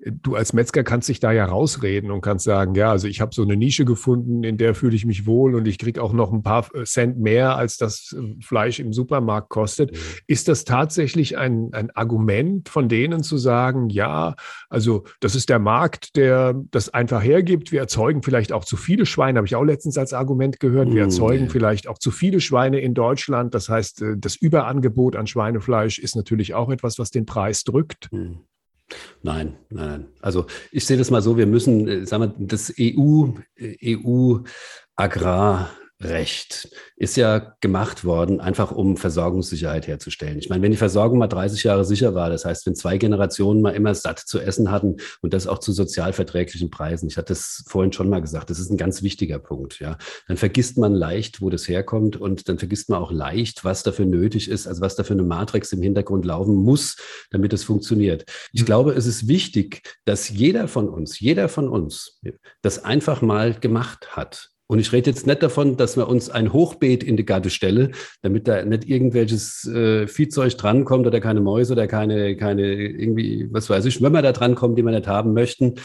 Du 0.06 0.36
als 0.36 0.54
Metzger 0.54 0.84
kannst 0.84 1.10
dich 1.10 1.20
da 1.20 1.32
ja 1.32 1.46
rausreden 1.46 2.12
und 2.12 2.22
kannst 2.22 2.46
sagen, 2.46 2.74
ja, 2.76 2.92
also 2.92 3.08
ich 3.08 3.22
habe 3.22 3.34
so 3.36 3.44
eine 3.44 3.56
Nische 3.56 3.86
gefunden, 3.86 4.44
in 4.44 4.58
der 4.58 4.74
fühle 4.74 4.96
ich 4.96 5.06
mich 5.06 5.26
wohl 5.26 5.56
und 5.56 5.68
ich 5.68 5.78
kriege 5.78 6.02
auch 6.02 6.14
noch 6.14 6.32
ein 6.32 6.42
paar 6.42 6.74
äh, 6.74 6.84
Cent 6.86 7.20
mehr, 7.20 7.56
als 7.56 7.78
das 7.78 8.16
äh, 8.18 8.42
Fleisch 8.44 8.80
im 8.80 8.94
Supermarkt 8.94 9.50
kostet. 9.50 9.92
Mhm. 9.92 9.98
Ist 10.28 10.48
das 10.48 10.66
tatsächlich 10.66 11.38
ein, 11.38 11.70
ein 11.74 11.92
Argument 11.92 12.70
von 12.70 12.90
denen 12.90 13.22
zu 13.24 13.38
sagen, 13.38 13.90
ja, 13.90 14.36
also 14.70 15.04
das 15.20 15.36
ist 15.36 15.50
der 15.50 15.60
Markt, 15.60 16.16
der 16.16 16.56
das 16.72 16.90
einfach 16.90 17.24
hergibt. 17.24 17.72
Wir 17.72 17.82
erzeugen 17.82 18.24
vielleicht 18.24 18.54
auch 18.54 18.66
zu 18.66 18.78
viele 18.78 19.06
Schweine, 19.06 19.38
habe 19.38 19.48
ich 19.48 19.56
auch 19.56 19.64
letztens 19.64 19.98
als 19.98 20.14
Argument 20.14 20.60
gehört. 20.60 20.88
Wir 20.88 21.04
mhm. 21.04 21.10
erzeugen 21.10 21.50
vielleicht 21.50 21.88
auch 21.88 22.00
zu 22.00 22.12
viele 22.12 22.42
Schweine 22.42 22.80
in 22.80 22.94
Deutschland. 22.94 23.54
Das 23.54 23.70
heißt, 23.70 24.02
äh, 24.02 24.16
das 24.18 24.36
Überangebot 24.36 25.16
an 25.16 25.28
Schweinefleisch 25.28 26.00
ist 26.00 26.16
natürlich 26.16 26.56
auch 26.56 26.70
etwas, 26.70 26.98
was 26.98 27.12
den 27.12 27.26
Preis 27.26 27.64
drückt. 27.64 28.12
Mhm. 28.12 28.40
Nein, 29.24 29.58
nein, 29.70 29.88
nein. 29.88 30.08
Also 30.22 30.46
ich 30.72 30.86
sehe 30.86 30.98
das 30.98 31.12
mal 31.12 31.22
so, 31.22 31.38
wir 31.38 31.48
müssen, 31.48 31.88
äh, 31.88 32.06
sagen 32.06 32.24
wir, 32.24 32.48
das 32.48 32.74
EU, 32.80 33.28
äh, 33.56 33.98
EU 33.98 34.40
Agrar 34.96 35.70
Recht 36.04 36.70
ist 36.96 37.16
ja 37.16 37.56
gemacht 37.62 38.04
worden, 38.04 38.42
einfach 38.42 38.72
um 38.72 38.98
Versorgungssicherheit 38.98 39.88
herzustellen. 39.88 40.38
Ich 40.40 40.50
meine, 40.50 40.62
wenn 40.64 40.72
die 40.72 40.78
Versorgung 40.78 41.20
mal 41.20 41.28
30 41.28 41.64
Jahre 41.64 41.86
sicher 41.86 42.16
war, 42.16 42.30
das 42.30 42.46
heißt, 42.46 42.66
wenn 42.66 42.76
zwei 42.76 42.98
Generationen 42.98 43.62
mal 43.62 43.72
immer 43.72 43.94
satt 43.96 44.20
zu 44.20 44.40
essen 44.40 44.72
hatten 44.72 44.98
und 45.22 45.34
das 45.34 45.48
auch 45.48 45.60
zu 45.60 45.72
sozialverträglichen 45.72 46.70
Preisen, 46.70 47.08
ich 47.08 47.18
hatte 47.18 47.30
das 47.34 47.64
vorhin 47.68 47.94
schon 47.94 48.10
mal 48.10 48.22
gesagt, 48.22 48.50
das 48.50 48.60
ist 48.60 48.70
ein 48.70 48.78
ganz 48.78 49.02
wichtiger 49.04 49.40
Punkt, 49.40 49.80
ja, 49.80 49.98
dann 50.28 50.38
vergisst 50.38 50.78
man 50.78 50.94
leicht, 50.94 51.42
wo 51.42 51.50
das 51.50 51.68
herkommt 51.68 52.18
und 52.18 52.50
dann 52.50 52.60
vergisst 52.60 52.90
man 52.90 53.02
auch 53.02 53.12
leicht, 53.12 53.64
was 53.64 53.84
dafür 53.84 54.06
nötig 54.06 54.50
ist, 54.50 54.68
also 54.68 54.82
was 54.82 54.96
dafür 54.96 55.16
eine 55.16 55.24
Matrix 55.24 55.72
im 55.74 55.82
Hintergrund 55.82 56.26
laufen 56.26 56.56
muss, 56.56 56.98
damit 57.32 57.54
es 57.54 57.64
funktioniert. 57.64 58.26
Ich 58.54 58.66
glaube, 58.66 58.94
es 58.94 59.06
ist 59.06 59.28
wichtig, 59.28 59.82
dass 60.06 60.30
jeder 60.30 60.68
von 60.68 60.90
uns, 60.90 61.20
jeder 61.20 61.50
von 61.50 61.68
uns 61.68 62.20
das 62.62 62.84
einfach 62.84 63.22
mal 63.22 63.54
gemacht 63.54 64.16
hat 64.16 64.51
und 64.72 64.80
ich 64.80 64.94
rede 64.94 65.10
jetzt 65.10 65.28
nicht 65.28 65.44
davon, 65.44 65.76
dass 65.76 65.98
wir 65.98 66.08
uns 66.08 66.30
ein 66.30 66.54
Hochbeet 66.54 67.04
in 67.04 67.18
die 67.18 67.26
Gatte 67.26 67.50
stellen, 67.50 67.94
damit 68.22 68.48
da 68.48 68.64
nicht 68.64 68.88
irgendwelches 68.88 69.68
äh, 69.68 70.08
Viehzeug 70.08 70.58
drankommt 70.58 71.06
oder 71.06 71.20
keine 71.20 71.42
Mäuse 71.42 71.74
oder 71.74 71.88
keine, 71.88 72.38
keine 72.38 72.74
irgendwie, 72.74 73.50
was 73.52 73.70
weiß 73.70 73.84
ich, 73.84 73.96
Schwimmer 73.96 74.22
da 74.22 74.32
drankommen, 74.32 74.78
die 74.78 74.84
wir 74.84 74.94
nicht 74.94 75.08
haben 75.08 75.34
möchten. 75.34 75.76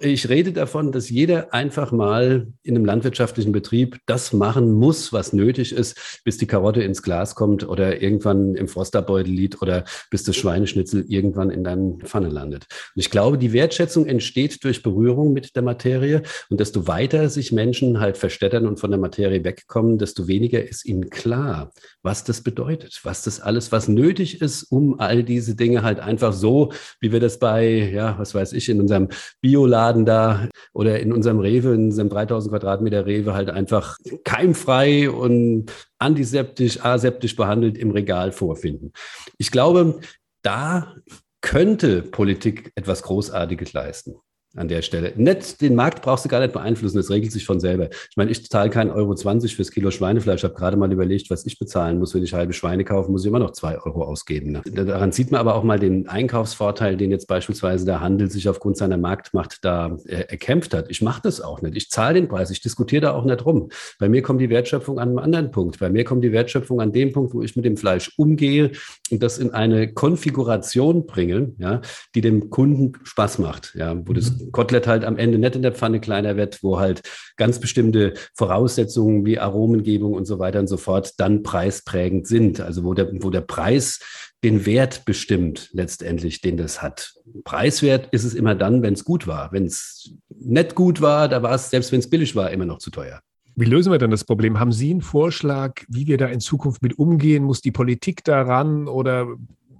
Ich 0.00 0.30
rede 0.30 0.52
davon, 0.52 0.90
dass 0.90 1.10
jeder 1.10 1.52
einfach 1.52 1.92
mal 1.92 2.46
in 2.62 2.76
einem 2.76 2.86
landwirtschaftlichen 2.86 3.52
Betrieb 3.52 3.98
das 4.06 4.32
machen 4.32 4.72
muss, 4.72 5.12
was 5.12 5.34
nötig 5.34 5.72
ist, 5.72 6.22
bis 6.24 6.38
die 6.38 6.46
Karotte 6.46 6.82
ins 6.82 7.02
Glas 7.02 7.34
kommt 7.34 7.68
oder 7.68 8.00
irgendwann 8.00 8.54
im 8.54 8.68
Frosterbeutel 8.68 9.30
liegt 9.30 9.60
oder 9.60 9.84
bis 10.10 10.22
das 10.22 10.34
Schweineschnitzel 10.36 11.04
irgendwann 11.08 11.50
in 11.50 11.62
deiner 11.62 11.98
Pfanne 12.04 12.30
landet. 12.30 12.64
Und 12.94 13.00
ich 13.00 13.10
glaube, 13.10 13.36
die 13.36 13.52
Wertschätzung 13.52 14.06
entsteht 14.06 14.64
durch 14.64 14.82
Berührung 14.82 15.34
mit 15.34 15.54
der 15.56 15.62
Materie. 15.62 16.22
Und 16.48 16.58
desto 16.58 16.86
weiter 16.88 17.28
sich 17.28 17.52
Menschen 17.52 18.00
halt 18.00 18.16
verstädtern 18.16 18.66
und 18.66 18.80
von 18.80 18.90
der 18.90 19.00
Materie 19.00 19.44
wegkommen, 19.44 19.98
desto 19.98 20.26
weniger 20.26 20.66
ist 20.66 20.86
ihnen 20.86 21.10
klar, 21.10 21.70
was 22.02 22.24
das 22.24 22.40
bedeutet, 22.40 22.98
was 23.02 23.24
das 23.24 23.40
alles, 23.40 23.72
was 23.72 23.88
nötig 23.88 24.40
ist, 24.40 24.62
um 24.62 24.98
all 24.98 25.22
diese 25.22 25.54
Dinge 25.54 25.82
halt 25.82 26.00
einfach 26.00 26.32
so, 26.32 26.72
wie 26.98 27.12
wir 27.12 27.20
das 27.20 27.38
bei, 27.38 27.90
ja, 27.92 28.18
was 28.18 28.34
weiß 28.34 28.54
ich, 28.54 28.70
in 28.70 28.80
unserem 28.80 29.08
Bioladen 29.42 29.81
Laden 29.82 30.06
da 30.06 30.48
oder 30.72 31.00
in 31.00 31.12
unserem 31.12 31.40
Rewe, 31.40 31.74
in 31.74 31.86
unserem 31.86 32.08
3000 32.08 32.52
Quadratmeter 32.52 33.04
Rewe 33.04 33.34
halt 33.34 33.50
einfach 33.50 33.98
keimfrei 34.24 35.10
und 35.10 35.72
antiseptisch, 35.98 36.84
aseptisch 36.84 37.34
behandelt 37.34 37.76
im 37.76 37.90
Regal 37.90 38.30
vorfinden. 38.30 38.92
Ich 39.38 39.50
glaube, 39.50 40.00
da 40.42 40.94
könnte 41.40 42.02
Politik 42.02 42.70
etwas 42.76 43.02
Großartiges 43.02 43.72
leisten 43.72 44.14
an 44.54 44.68
der 44.68 44.82
Stelle. 44.82 45.12
Nicht, 45.16 45.60
den 45.60 45.74
Markt 45.74 46.02
brauchst 46.02 46.24
du 46.24 46.28
gar 46.28 46.40
nicht 46.40 46.52
beeinflussen, 46.52 46.98
das 46.98 47.10
regelt 47.10 47.32
sich 47.32 47.46
von 47.46 47.58
selber. 47.58 47.88
Ich 48.10 48.16
meine, 48.16 48.30
ich 48.30 48.48
zahle 48.48 48.68
keinen 48.68 48.90
Euro 48.90 49.14
20 49.14 49.56
fürs 49.56 49.70
Kilo 49.70 49.90
Schweinefleisch. 49.90 50.40
Ich 50.40 50.44
habe 50.44 50.54
gerade 50.54 50.76
mal 50.76 50.92
überlegt, 50.92 51.30
was 51.30 51.46
ich 51.46 51.58
bezahlen 51.58 51.98
muss, 51.98 52.14
wenn 52.14 52.22
ich 52.22 52.34
halbe 52.34 52.52
Schweine 52.52 52.84
kaufe, 52.84 53.10
muss 53.10 53.22
ich 53.22 53.28
immer 53.28 53.38
noch 53.38 53.52
zwei 53.52 53.78
Euro 53.78 54.04
ausgeben. 54.04 54.52
Ne? 54.52 54.62
Daran 54.64 55.12
sieht 55.12 55.30
man 55.30 55.40
aber 55.40 55.54
auch 55.54 55.62
mal 55.62 55.78
den 55.78 56.06
Einkaufsvorteil, 56.06 56.96
den 56.96 57.10
jetzt 57.10 57.28
beispielsweise 57.28 57.86
der 57.86 58.00
Handel 58.00 58.30
sich 58.30 58.48
aufgrund 58.48 58.76
seiner 58.76 58.98
Marktmacht 58.98 59.64
da 59.64 59.96
äh, 60.06 60.24
erkämpft 60.28 60.74
hat. 60.74 60.90
Ich 60.90 61.00
mache 61.00 61.22
das 61.22 61.40
auch 61.40 61.62
nicht. 61.62 61.76
Ich 61.76 61.90
zahle 61.90 62.14
den 62.14 62.28
Preis, 62.28 62.50
ich 62.50 62.60
diskutiere 62.60 63.02
da 63.02 63.12
auch 63.12 63.24
nicht 63.24 63.44
rum. 63.46 63.70
Bei 63.98 64.08
mir 64.08 64.20
kommt 64.20 64.40
die 64.40 64.50
Wertschöpfung 64.50 64.98
an 64.98 65.08
einem 65.08 65.18
anderen 65.18 65.50
Punkt. 65.50 65.78
Bei 65.78 65.88
mir 65.88 66.04
kommt 66.04 66.24
die 66.24 66.32
Wertschöpfung 66.32 66.80
an 66.80 66.92
dem 66.92 67.12
Punkt, 67.12 67.32
wo 67.32 67.42
ich 67.42 67.56
mit 67.56 67.64
dem 67.64 67.78
Fleisch 67.78 68.12
umgehe 68.16 68.72
und 69.10 69.22
das 69.22 69.38
in 69.38 69.52
eine 69.52 69.92
Konfiguration 69.92 71.06
bringe, 71.06 71.52
ja, 71.58 71.80
die 72.14 72.20
dem 72.20 72.50
Kunden 72.50 72.92
Spaß 73.02 73.38
macht, 73.38 73.74
ja, 73.74 73.96
wo 74.06 74.12
das. 74.12 74.32
Kotelett 74.50 74.86
halt 74.86 75.04
am 75.04 75.16
Ende 75.16 75.38
nicht 75.38 75.56
in 75.56 75.62
der 75.62 75.72
Pfanne 75.72 76.00
kleiner 76.00 76.36
wird, 76.36 76.62
wo 76.62 76.80
halt 76.80 77.02
ganz 77.36 77.60
bestimmte 77.60 78.14
Voraussetzungen 78.34 79.24
wie 79.24 79.38
Aromengebung 79.38 80.14
und 80.14 80.24
so 80.24 80.38
weiter 80.38 80.60
und 80.60 80.68
so 80.68 80.76
fort 80.76 81.12
dann 81.18 81.42
preisprägend 81.42 82.26
sind. 82.26 82.60
Also 82.60 82.84
wo 82.84 82.94
der, 82.94 83.10
wo 83.22 83.30
der 83.30 83.42
Preis 83.42 84.00
den 84.44 84.66
Wert 84.66 85.04
bestimmt 85.04 85.70
letztendlich, 85.72 86.40
den 86.40 86.56
das 86.56 86.82
hat. 86.82 87.14
Preiswert 87.44 88.08
ist 88.10 88.24
es 88.24 88.34
immer 88.34 88.54
dann, 88.54 88.82
wenn 88.82 88.94
es 88.94 89.04
gut 89.04 89.26
war. 89.26 89.52
Wenn 89.52 89.66
es 89.66 90.14
nicht 90.28 90.74
gut 90.74 91.00
war, 91.00 91.28
da 91.28 91.42
war 91.42 91.54
es, 91.54 91.70
selbst 91.70 91.92
wenn 91.92 92.00
es 92.00 92.10
billig 92.10 92.34
war, 92.34 92.50
immer 92.50 92.64
noch 92.64 92.78
zu 92.78 92.90
teuer. 92.90 93.20
Wie 93.54 93.66
lösen 93.66 93.92
wir 93.92 93.98
dann 93.98 94.10
das 94.10 94.24
Problem? 94.24 94.58
Haben 94.58 94.72
Sie 94.72 94.90
einen 94.90 95.02
Vorschlag, 95.02 95.82
wie 95.86 96.06
wir 96.06 96.16
da 96.16 96.26
in 96.26 96.40
Zukunft 96.40 96.82
mit 96.82 96.98
umgehen? 96.98 97.44
Muss 97.44 97.60
die 97.60 97.70
Politik 97.70 98.24
daran 98.24 98.88
oder 98.88 99.28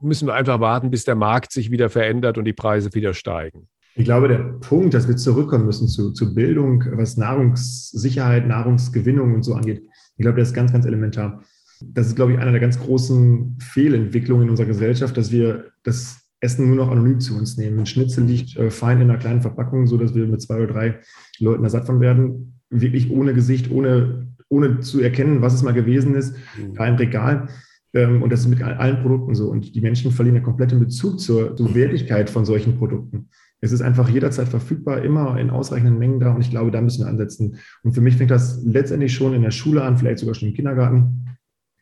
müssen 0.03 0.29
wir 0.29 0.35
einfach 0.35 0.61
warten, 0.61 0.91
bis 0.91 1.05
der 1.05 1.15
Markt 1.15 1.53
sich 1.53 1.71
wieder 1.71 1.89
verändert 1.89 2.37
und 2.37 2.45
die 2.45 2.53
Preise 2.53 2.93
wieder 2.93 3.15
steigen? 3.15 3.69
Ich 3.95 4.05
glaube, 4.05 4.29
der 4.29 4.39
Punkt, 4.39 4.95
dass 4.95 5.07
wir 5.07 5.17
zurückkommen 5.17 5.67
müssen 5.67 5.87
zu, 5.87 6.13
zu 6.13 6.35
Bildung, 6.35 6.85
was 6.93 7.17
Nahrungssicherheit, 7.17 8.47
Nahrungsgewinnung 8.47 9.35
und 9.35 9.43
so 9.43 9.55
angeht, 9.55 9.83
ich 10.17 10.23
glaube, 10.23 10.39
das 10.39 10.49
ist 10.49 10.55
ganz, 10.55 10.73
ganz 10.73 10.87
elementar. 10.87 11.43
Das 11.81 12.07
ist, 12.07 12.17
glaube 12.17 12.33
ich, 12.33 12.39
einer 12.39 12.53
der 12.53 12.61
ganz 12.61 12.79
großen 12.79 13.59
Fehlentwicklungen 13.61 14.45
in 14.45 14.51
unserer 14.51 14.69
Gesellschaft, 14.69 15.17
dass 15.17 15.33
wir 15.33 15.73
das 15.83 16.23
Essen 16.41 16.69
nur 16.69 16.77
noch 16.77 16.91
anonym 16.91 17.21
zu 17.21 17.37
uns 17.37 17.57
nehmen. 17.57 17.79
Ein 17.79 17.87
Schnitzel 17.87 18.25
liegt 18.25 18.57
äh, 18.57 18.71
fein 18.71 19.01
in 19.01 19.11
einer 19.11 19.19
kleinen 19.19 19.43
Verpackung, 19.43 19.87
sodass 19.87 20.15
wir 20.15 20.27
mit 20.27 20.43
zwei 20.43 20.57
oder 20.57 20.73
drei 20.73 21.01
Leuten 21.39 21.65
ersatt 21.65 21.87
von 21.87 22.01
werden. 22.01 22.61
Wirklich 22.71 23.11
ohne 23.11 23.35
Gesicht, 23.35 23.71
ohne, 23.71 24.29
ohne 24.49 24.81
zu 24.81 25.01
erkennen, 25.01 25.43
was 25.43 25.55
es 25.55 25.63
mal 25.63 25.73
gewesen 25.73 26.15
ist, 26.15 26.35
mhm. 26.57 26.75
da 26.75 26.87
im 26.87 26.97
Regal. 26.97 27.49
Ähm, 27.95 28.23
und 28.23 28.31
das 28.33 28.41
ist 28.41 28.49
mit 28.49 28.63
allen 28.63 29.03
Produkten 29.03 29.35
so. 29.35 29.51
Und 29.51 29.75
die 29.75 29.81
Menschen 29.81 30.11
verlieren 30.11 30.37
ja 30.37 30.43
komplett 30.43 30.73
den 30.73 30.81
Bezug 30.81 31.21
zur, 31.21 31.57
zur 31.57 31.75
Wertigkeit 31.75 32.29
von 32.29 32.45
solchen 32.45 32.77
Produkten. 32.77 33.29
Es 33.65 33.71
ist 33.71 33.81
einfach 33.81 34.09
jederzeit 34.09 34.49
verfügbar, 34.49 35.03
immer 35.03 35.39
in 35.39 35.49
ausreichenden 35.49 35.97
Mengen 35.97 36.19
da 36.19 36.33
und 36.33 36.41
ich 36.41 36.51
glaube, 36.51 36.73
da 36.73 36.81
müssen 36.81 37.05
wir 37.05 37.09
ansetzen. 37.09 37.57
Und 37.85 37.93
für 37.93 38.01
mich 38.01 38.17
fängt 38.17 38.33
das 38.33 38.61
letztendlich 38.65 39.15
schon 39.15 39.35
in 39.35 39.43
der 39.43 39.53
Schule 39.53 39.85
an, 39.85 39.97
vielleicht 39.97 40.19
sogar 40.19 40.35
schon 40.35 40.49
im 40.49 40.55
Kindergarten, 40.55 41.27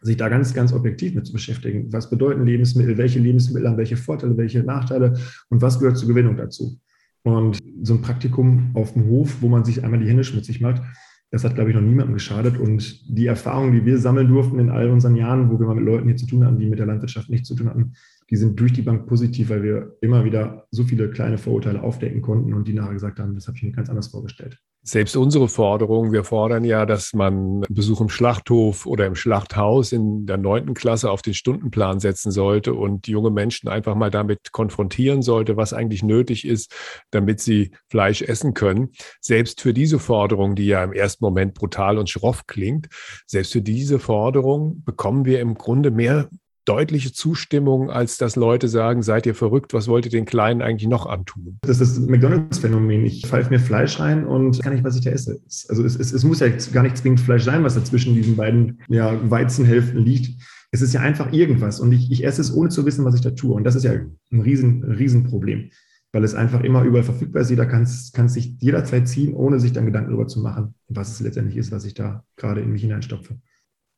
sich 0.02 0.18
da 0.18 0.28
ganz, 0.28 0.52
ganz 0.52 0.74
objektiv 0.74 1.14
mit 1.14 1.26
zu 1.26 1.32
beschäftigen. 1.32 1.90
Was 1.90 2.10
bedeuten 2.10 2.44
Lebensmittel, 2.44 2.98
welche 2.98 3.18
Lebensmittel 3.18 3.66
haben 3.66 3.78
welche 3.78 3.96
Vorteile, 3.96 4.36
welche 4.36 4.62
Nachteile 4.62 5.18
und 5.48 5.62
was 5.62 5.78
gehört 5.78 5.96
zur 5.96 6.08
Gewinnung 6.08 6.36
dazu? 6.36 6.78
Und 7.22 7.58
so 7.82 7.94
ein 7.94 8.02
Praktikum 8.02 8.70
auf 8.74 8.92
dem 8.92 9.06
Hof, 9.06 9.38
wo 9.40 9.48
man 9.48 9.64
sich 9.64 9.82
einmal 9.82 10.00
die 10.00 10.08
Hände 10.08 10.24
schmutzig 10.24 10.60
macht, 10.60 10.82
das 11.30 11.44
hat, 11.44 11.54
glaube 11.54 11.70
ich, 11.70 11.76
noch 11.76 11.82
niemandem 11.82 12.14
geschadet. 12.14 12.58
Und 12.58 13.08
die 13.08 13.26
Erfahrungen, 13.26 13.72
die 13.72 13.86
wir 13.86 13.98
sammeln 13.98 14.28
durften 14.28 14.58
in 14.58 14.68
all 14.68 14.90
unseren 14.90 15.16
Jahren, 15.16 15.50
wo 15.50 15.58
wir 15.58 15.66
mal 15.66 15.76
mit 15.76 15.84
Leuten 15.84 16.08
hier 16.08 16.16
zu 16.16 16.26
tun 16.26 16.44
hatten, 16.44 16.58
die 16.58 16.68
mit 16.68 16.78
der 16.78 16.86
Landwirtschaft 16.86 17.30
nichts 17.30 17.48
zu 17.48 17.54
tun 17.54 17.68
hatten, 17.68 17.92
die 18.30 18.36
sind 18.36 18.58
durch 18.60 18.72
die 18.72 18.82
Bank 18.82 19.06
positiv, 19.06 19.50
weil 19.50 19.62
wir 19.62 19.96
immer 20.00 20.24
wieder 20.24 20.66
so 20.70 20.84
viele 20.84 21.10
kleine 21.10 21.36
Vorurteile 21.36 21.82
aufdecken 21.82 22.22
konnten 22.22 22.54
und 22.54 22.68
die 22.68 22.72
nachher 22.72 22.92
gesagt 22.92 23.18
haben, 23.18 23.34
das 23.34 23.48
habe 23.48 23.56
ich 23.56 23.64
mir 23.64 23.72
ganz 23.72 23.88
anders 23.88 24.08
vorgestellt. 24.08 24.58
Selbst 24.82 25.14
unsere 25.14 25.48
Forderung, 25.48 26.10
wir 26.10 26.24
fordern 26.24 26.64
ja, 26.64 26.86
dass 26.86 27.12
man 27.12 27.60
Besuch 27.68 28.00
im 28.00 28.08
Schlachthof 28.08 28.86
oder 28.86 29.04
im 29.04 29.14
Schlachthaus 29.14 29.92
in 29.92 30.24
der 30.24 30.38
neunten 30.38 30.72
Klasse 30.72 31.10
auf 31.10 31.20
den 31.20 31.34
Stundenplan 31.34 32.00
setzen 32.00 32.30
sollte 32.30 32.72
und 32.72 33.06
junge 33.06 33.30
Menschen 33.30 33.68
einfach 33.68 33.94
mal 33.94 34.10
damit 34.10 34.52
konfrontieren 34.52 35.20
sollte, 35.20 35.58
was 35.58 35.74
eigentlich 35.74 36.02
nötig 36.02 36.46
ist, 36.46 36.74
damit 37.10 37.40
sie 37.40 37.72
Fleisch 37.90 38.22
essen 38.22 38.54
können. 38.54 38.88
Selbst 39.20 39.60
für 39.60 39.74
diese 39.74 39.98
Forderung, 39.98 40.54
die 40.54 40.66
ja 40.66 40.82
im 40.82 40.94
ersten 40.94 41.24
Moment 41.26 41.52
brutal 41.52 41.98
und 41.98 42.08
schroff 42.08 42.46
klingt, 42.46 42.88
selbst 43.26 43.52
für 43.52 43.62
diese 43.62 43.98
Forderung 43.98 44.82
bekommen 44.84 45.26
wir 45.26 45.40
im 45.40 45.56
Grunde 45.56 45.90
mehr 45.90 46.30
deutliche 46.70 47.10
Zustimmung, 47.10 47.90
als 47.90 48.16
dass 48.16 48.36
Leute 48.36 48.68
sagen, 48.68 49.02
seid 49.02 49.26
ihr 49.26 49.34
verrückt, 49.34 49.74
was 49.74 49.88
wollt 49.88 50.04
ihr 50.04 50.10
den 50.12 50.24
Kleinen 50.24 50.62
eigentlich 50.62 50.88
noch 50.88 51.06
antun? 51.06 51.58
Das 51.62 51.80
ist 51.80 51.96
das 51.96 52.06
McDonalds-Phänomen. 52.06 53.04
Ich 53.06 53.26
pfeife 53.26 53.50
mir 53.50 53.58
Fleisch 53.58 53.98
rein 53.98 54.24
und 54.24 54.62
kann 54.62 54.74
nicht, 54.74 54.84
was 54.84 54.94
ich 54.94 55.02
da 55.02 55.10
esse. 55.10 55.40
Also 55.68 55.84
es, 55.84 55.96
es, 55.96 56.12
es 56.12 56.22
muss 56.22 56.38
ja 56.38 56.46
gar 56.72 56.84
nicht 56.84 56.96
zwingend 56.96 57.18
Fleisch 57.18 57.42
sein, 57.42 57.64
was 57.64 57.74
da 57.74 57.82
zwischen 57.82 58.14
diesen 58.14 58.36
beiden 58.36 58.78
ja, 58.88 59.18
Weizenhälften 59.28 59.98
liegt. 60.04 60.40
Es 60.70 60.80
ist 60.80 60.94
ja 60.94 61.00
einfach 61.00 61.32
irgendwas 61.32 61.80
und 61.80 61.90
ich, 61.90 62.12
ich 62.12 62.24
esse 62.24 62.40
es, 62.40 62.54
ohne 62.54 62.68
zu 62.68 62.86
wissen, 62.86 63.04
was 63.04 63.16
ich 63.16 63.20
da 63.20 63.30
tue. 63.30 63.52
Und 63.52 63.64
das 63.64 63.74
ist 63.74 63.82
ja 63.82 63.92
ein 63.92 64.40
riesen, 64.40 64.84
riesen 64.84 65.24
Problem, 65.24 65.70
weil 66.12 66.22
es 66.22 66.36
einfach 66.36 66.60
immer 66.60 66.84
überall 66.84 67.02
verfügbar 67.02 67.42
ist. 67.42 67.50
Jeder 67.50 67.66
kann 67.66 67.82
es 67.82 68.12
sich 68.12 68.54
jederzeit 68.60 69.08
ziehen, 69.08 69.34
ohne 69.34 69.58
sich 69.58 69.72
dann 69.72 69.86
Gedanken 69.86 70.10
darüber 70.10 70.28
zu 70.28 70.38
machen, 70.38 70.74
was 70.86 71.10
es 71.10 71.20
letztendlich 71.20 71.56
ist, 71.56 71.72
was 71.72 71.84
ich 71.84 71.94
da 71.94 72.22
gerade 72.36 72.60
in 72.60 72.70
mich 72.70 72.82
hineinstopfe. 72.82 73.40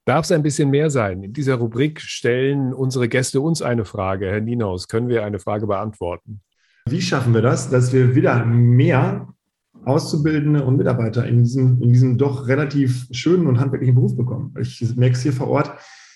Darf 0.04 0.24
es 0.24 0.32
ein 0.32 0.42
bisschen 0.42 0.70
mehr 0.70 0.90
sein? 0.90 1.22
In 1.22 1.32
dieser 1.32 1.54
Rubrik 1.54 2.00
stellen 2.00 2.72
unsere 2.72 3.08
Gäste 3.08 3.40
uns 3.40 3.62
eine 3.62 3.84
Frage. 3.84 4.26
Herr 4.26 4.40
Nienhaus, 4.40 4.88
können 4.88 5.08
wir 5.08 5.24
eine 5.24 5.38
Frage 5.38 5.68
beantworten? 5.68 6.40
Wie 6.88 7.00
schaffen 7.00 7.32
wir 7.34 7.42
das, 7.42 7.70
dass 7.70 7.92
wir 7.92 8.16
wieder 8.16 8.44
mehr 8.44 9.28
Auszubildende 9.84 10.64
und 10.64 10.76
Mitarbeiter 10.76 11.24
in 11.26 11.44
diesem, 11.44 11.80
in 11.80 11.92
diesem 11.92 12.18
doch 12.18 12.48
relativ 12.48 13.06
schönen 13.12 13.46
und 13.46 13.60
handwerklichen 13.60 13.94
Beruf 13.94 14.16
bekommen? 14.16 14.52
Ich 14.60 14.96
merke 14.96 15.14
es 15.14 15.22
hier 15.22 15.32
vor 15.32 15.46
Ort, 15.46 15.70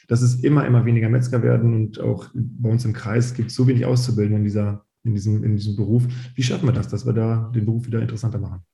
dass 0.09 0.21
es 0.21 0.43
immer, 0.43 0.67
immer 0.67 0.85
weniger 0.85 1.09
Metzger 1.09 1.45
werden 1.45 1.75
und 1.75 2.01
auch 2.01 2.27
bei 2.35 2.69
uns 2.69 2.85
im 2.85 2.93
Kreis 2.93 3.35
gibt 3.35 3.51
es 3.51 3.57
so 3.57 3.69
wenig 3.69 3.87
Auszubildende 3.87 4.39
in, 4.39 4.45
dieser, 4.45 4.85
in, 5.05 5.15
diesem, 5.15 5.45
in 5.45 5.57
diesem 5.57 5.77
Beruf. 5.77 6.09
Wie 6.35 6.43
schaffen 6.43 6.67
wir 6.67 6.73
das, 6.73 6.89
dass 6.89 7.07
wir 7.07 7.13
da 7.13 7.53
den 7.55 7.65
Beruf 7.65 7.87
wieder 7.87 8.03
interessanter 8.03 8.41
machen? 8.41 8.65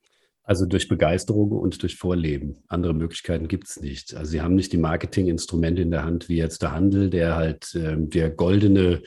Also 0.44 0.66
durch 0.66 0.88
Begeisterung 0.88 1.52
und 1.52 1.82
durch 1.82 1.96
Vorleben. 1.96 2.64
Andere 2.66 2.94
Möglichkeiten 2.94 3.46
gibt 3.46 3.68
es 3.68 3.80
nicht. 3.80 4.14
Also 4.14 4.32
sie 4.32 4.40
haben 4.40 4.56
nicht 4.56 4.72
die 4.72 4.78
Marketinginstrumente 4.78 5.82
in 5.82 5.92
der 5.92 6.04
Hand 6.04 6.28
wie 6.28 6.36
jetzt 6.36 6.62
der 6.62 6.72
Handel, 6.72 7.10
der 7.10 7.36
halt 7.36 7.74
äh, 7.76 7.96
der 7.96 8.30
goldene 8.30 9.02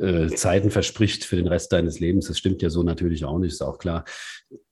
äh, 0.00 0.28
Zeiten 0.28 0.70
verspricht 0.70 1.24
für 1.24 1.36
den 1.36 1.46
Rest 1.46 1.72
deines 1.72 2.00
Lebens. 2.00 2.28
Das 2.28 2.38
stimmt 2.38 2.62
ja 2.62 2.70
so 2.70 2.82
natürlich 2.82 3.24
auch 3.24 3.38
nicht, 3.38 3.52
ist 3.52 3.62
auch 3.62 3.78
klar. 3.78 4.04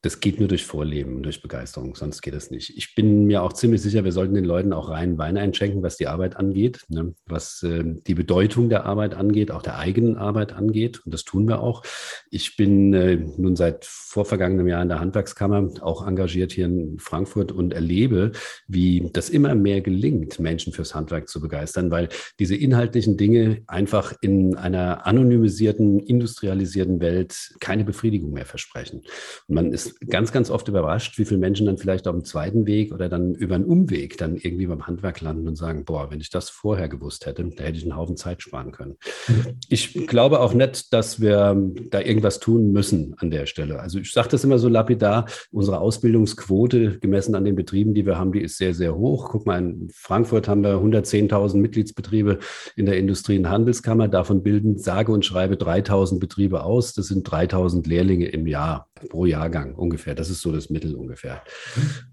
Das 0.03 0.21
geht 0.21 0.41
nur 0.41 0.49
durch 0.49 0.65
Vorleben 0.65 1.23
durch 1.23 1.43
Begeisterung, 1.43 1.95
sonst 1.95 2.23
geht 2.23 2.35
es 2.35 2.51
nicht. 2.51 2.77
Ich 2.77 2.95
bin 2.95 3.27
mir 3.27 3.43
auch 3.43 3.53
ziemlich 3.53 3.83
sicher, 3.83 4.05
wir 4.05 4.13
sollten 4.13 4.35
den 4.35 4.45
Leuten 4.45 4.73
auch 4.73 4.89
reinen 4.89 5.19
Wein 5.19 5.37
einschenken, 5.37 5.83
was 5.83 5.97
die 5.97 6.09
Arbeit 6.09 6.37
angeht, 6.37 6.85
ne? 6.89 7.15
was 7.27 7.63
äh, 7.63 7.85
die 7.85 8.15
Bedeutung 8.15 8.69
der 8.69 8.87
Arbeit 8.87 9.15
angeht, 9.15 9.51
auch 9.51 9.63
der 9.63 9.79
eigenen 9.79 10.17
Arbeit 10.17 10.53
angeht. 10.53 11.01
Und 11.05 11.15
das 11.15 11.25
tun 11.25 11.47
wir 11.47 11.61
auch. 11.61 11.83
Ich 12.31 12.57
bin 12.57 12.95
äh, 12.95 13.17
nun 13.37 13.55
seit 13.55 13.85
vorvergangenem 13.85 14.67
Jahr 14.67 14.83
in 14.83 14.89
der 14.89 15.01
Handwerkskammer 15.01 15.71
auch 15.81 16.07
engagiert 16.07 16.53
hier 16.53 16.67
in 16.67 16.99
Frankfurt 16.99 17.53
und 17.53 17.73
erlebe, 17.73 18.33
wie 18.67 19.11
das 19.13 19.29
immer 19.29 19.55
mehr 19.55 19.81
gelingt, 19.81 20.39
Menschen 20.41 20.73
fürs 20.73 20.95
Handwerk 20.95 21.29
zu 21.29 21.41
begeistern, 21.41 21.91
weil 21.91 22.09
diese 22.39 22.57
inhaltlichen 22.57 23.17
Dinge 23.17 23.63
einfach 23.67 24.15
in 24.21 24.57
einer 24.57 25.07
anonymisierten, 25.19 26.01
industrialisierten 26.01 27.01
Welt 27.01 27.55
keine 27.61 27.85
Befriedigung 27.85 28.33
mehr 28.33 28.47
versprechen. 28.47 29.03
Und 29.47 29.55
man 29.55 29.73
ist 29.73 30.01
ganz, 30.09 30.33
ganz 30.33 30.51
oft 30.51 30.69
überrascht, 30.69 31.19
wie 31.19 31.25
viele 31.25 31.41
Menschen 31.41 31.67
dann 31.67 31.79
vielleicht 31.79 32.07
auf 32.07 32.15
dem 32.15 32.25
zweiten 32.25 32.67
Weg 32.67 32.93
oder 32.93 33.09
dann 33.09 33.35
über 33.35 33.57
einen 33.57 33.65
Umweg 33.65 34.17
dann 34.19 34.37
irgendwie 34.37 34.67
beim 34.67 34.87
Handwerk 34.87 35.21
landen 35.21 35.49
und 35.49 35.57
sagen, 35.57 35.85
boah, 35.85 36.11
wenn 36.11 36.21
ich 36.21 36.31
das 36.31 36.51
vorher 36.51 36.89
gewusst 36.89 37.27
hätte, 37.27 37.45
da 37.45 37.65
hätte 37.65 37.79
ich 37.79 37.85
einen 37.85 37.97
Haufen 37.97 38.17
Zeit 38.17 38.43
sparen 38.43 38.73
können. 38.73 38.97
Ich 39.69 40.07
glaube 40.07 40.41
auch 40.41 40.55
nicht, 40.55 40.93
dass 40.93 41.21
wir 41.21 41.57
da 41.91 42.01
irgendwas 42.01 42.41
tun 42.41 42.73
müssen 42.73 43.15
an 43.19 43.31
der 43.31 43.47
Stelle. 43.47 43.81
Also 43.81 43.99
ich 43.99 44.13
sage 44.13 44.29
das 44.29 44.45
immer 44.45 44.59
so 44.59 44.69
lapidar, 44.69 45.27
unsere 45.51 45.81
Ausbildungsquote 45.81 46.99
gemessen 46.99 47.35
an 47.35 47.45
den 47.45 47.57
Betrieben, 47.57 47.95
die 47.95 48.07
wir 48.07 48.19
haben, 48.19 48.33
die 48.33 48.43
ist 48.43 48.59
sehr, 48.59 48.75
sehr 48.75 48.97
hoch. 48.97 49.29
Guck 49.31 49.47
mal, 49.47 49.59
in 49.59 49.89
Frankfurt 49.93 50.49
haben 50.49 50.63
wir 50.63 50.77
110.000 50.77 51.57
Mitgliedsbetriebe 51.57 52.39
in 52.77 52.87
der 52.87 52.99
Industrie- 52.99 53.39
und 53.39 53.49
Handelskammer. 53.49 54.09
Davon 54.09 54.43
bilden 54.43 54.79
sage 54.99 55.13
und 55.13 55.25
schreibe 55.25 55.57
3000 55.57 56.21
Betriebe 56.21 56.65
aus. 56.65 56.93
Das 56.93 57.07
sind 57.07 57.23
3000 57.23 57.87
Lehrlinge 57.87 58.27
im 58.27 58.49
Jahr, 58.49 58.91
pro 59.09 59.27
Jahrgang 59.27 59.77
ungefähr. 59.77 60.17
Das 60.17 60.29
ist 60.29 60.41
so 60.41 60.51
das 60.51 60.71
Mittel 60.71 60.97
ungefähr. 60.97 61.43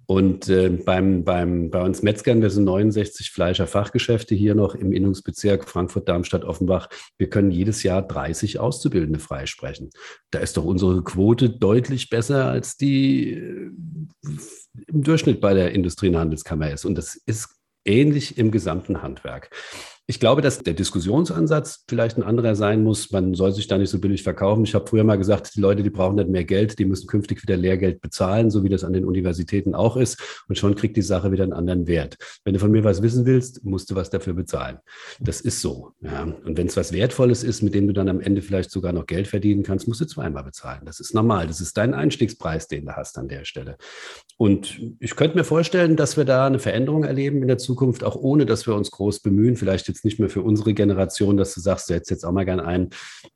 Und 0.06 0.50
äh, 0.50 0.70
beim, 0.70 1.24
beim, 1.24 1.72
bei 1.72 1.82
uns 1.82 2.04
Metzgern, 2.04 2.44
wir 2.44 2.52
sind 2.52 2.66
69 2.66 3.32
Fleischer-Fachgeschäfte 3.32 4.36
hier 4.36 4.54
noch 4.54 4.76
im 4.76 4.92
Innungsbezirk 4.92 5.68
Frankfurt, 5.68 6.08
Darmstadt, 6.08 6.44
Offenbach. 6.44 6.90
Wir 7.18 7.28
können 7.28 7.50
jedes 7.50 7.82
Jahr 7.82 8.04
30 8.04 8.60
Auszubildende 8.60 9.20
freisprechen. 9.20 9.90
Da 10.30 10.40
ist 10.40 10.58
doch 10.58 10.66
unsere 10.66 11.04
Quote 11.04 11.50
deutlich 11.50 12.12
besser 12.12 12.46
als 12.46 12.78
die 12.78 13.32
äh, 13.34 13.72
im 14.88 15.02
Durchschnitt 15.02 15.42
bei 15.42 15.56
der 15.56 15.72
Industrie- 15.72 16.10
und 16.10 16.18
Handelskammer 16.18 16.70
ist. 16.70 16.86
Und 16.86 16.96
das 16.96 17.16
ist 17.16 17.50
ähnlich 17.84 18.38
im 18.38 18.52
gesamten 18.52 19.02
Handwerk. 19.02 19.50
Ich 20.08 20.20
glaube, 20.20 20.44
dass 20.44 20.60
der 20.60 20.76
Diskussionsansatz 20.76 21.84
vielleicht 21.88 22.18
ein 22.18 22.24
anderer 22.24 22.54
sein 22.54 22.84
muss. 22.84 23.12
Man 23.12 23.34
soll 23.34 23.54
sich 23.54 23.68
da 23.68 23.80
nicht 23.80 23.90
so 23.90 24.00
billig 24.00 24.22
verkaufen. 24.22 24.64
Ich 24.64 24.76
habe 24.76 24.86
früher 24.86 25.04
mal 25.04 25.18
gesagt, 25.18 25.56
die 25.56 25.62
Leute, 25.62 25.82
die 25.82 25.90
brauchen 25.90 26.16
nicht 26.16 26.30
mehr 26.30 26.44
Geld, 26.44 26.78
die 26.78 26.86
müssen 26.86 27.08
künftig 27.08 27.42
wieder 27.42 27.58
Lehrgeld 27.58 28.02
bezahlen, 28.02 28.52
so 28.52 28.64
wie 28.64 28.70
das 28.70 28.84
an 28.84 28.94
den 28.94 29.04
Universitäten 29.04 29.74
auch 29.74 29.98
ist. 29.98 30.44
Und 30.48 30.60
schon 30.60 30.76
kriegt 30.76 30.96
die 30.96 31.02
Sache 31.02 31.32
wieder 31.32 31.44
einen 31.44 31.54
anderen 31.54 31.88
Wert. 31.88 32.18
Wenn 32.44 32.54
du 32.54 32.60
von 32.60 32.70
mir 32.70 32.84
was 32.84 33.02
wissen 33.02 33.26
willst, 33.26 33.66
musst 33.66 33.90
du 33.90 33.96
was 33.96 34.12
dafür 34.12 34.36
bezahlen. 34.36 34.78
Das 35.20 35.42
ist 35.42 35.62
so. 35.62 35.94
Ja. 36.02 36.24
Und 36.24 36.56
wenn 36.56 36.68
es 36.68 36.78
was 36.78 36.94
Wertvolles 36.94 37.44
ist, 37.44 37.64
mit 37.64 37.74
dem 37.74 37.88
du 37.88 37.94
dann 37.94 38.08
am 38.08 38.20
Ende 38.20 38.44
vielleicht 38.44 38.70
sogar 38.70 38.94
noch 38.94 39.08
Geld 39.08 39.28
verdienen 39.28 39.64
kannst, 39.64 39.88
musst 39.88 40.02
du 40.02 40.06
zweimal 40.06 40.44
bezahlen. 40.44 40.82
Das 40.86 41.00
ist 41.00 41.16
normal. 41.16 41.48
Das 41.48 41.62
ist 41.62 41.78
dein 41.78 41.96
Einstiegspreis, 41.96 42.68
den 42.68 42.86
du 42.86 42.96
hast 42.96 43.18
an 43.18 43.28
der 43.28 43.44
Stelle. 43.44 43.78
Und 44.38 44.80
ich 45.00 45.16
könnte 45.16 45.36
mir 45.36 45.44
vorstellen, 45.44 45.96
dass 45.96 46.16
wir 46.16 46.26
da 46.26 46.46
eine 46.46 46.60
Veränderung 46.60 47.06
erleben 47.06 47.42
in 47.42 47.48
der 47.48 47.58
Zukunft, 47.58 48.04
auch 48.04 48.16
ohne 48.16 48.46
dass 48.46 48.68
wir 48.68 48.76
uns 48.76 48.92
groß 48.92 49.22
bemühen, 49.22 49.56
vielleicht 49.56 49.95
jetzt 49.96 50.06
nicht 50.06 50.20
mehr 50.20 50.30
für 50.30 50.42
unsere 50.42 50.74
Generation, 50.74 51.38
dass 51.38 51.54
du 51.54 51.62
sagst, 51.62 51.90
du 51.90 51.94
hättest 51.94 52.12
jetzt 52.12 52.26
auch 52.26 52.32
mal 52.32 52.46
gern 52.46 52.60
einen, 52.60 52.90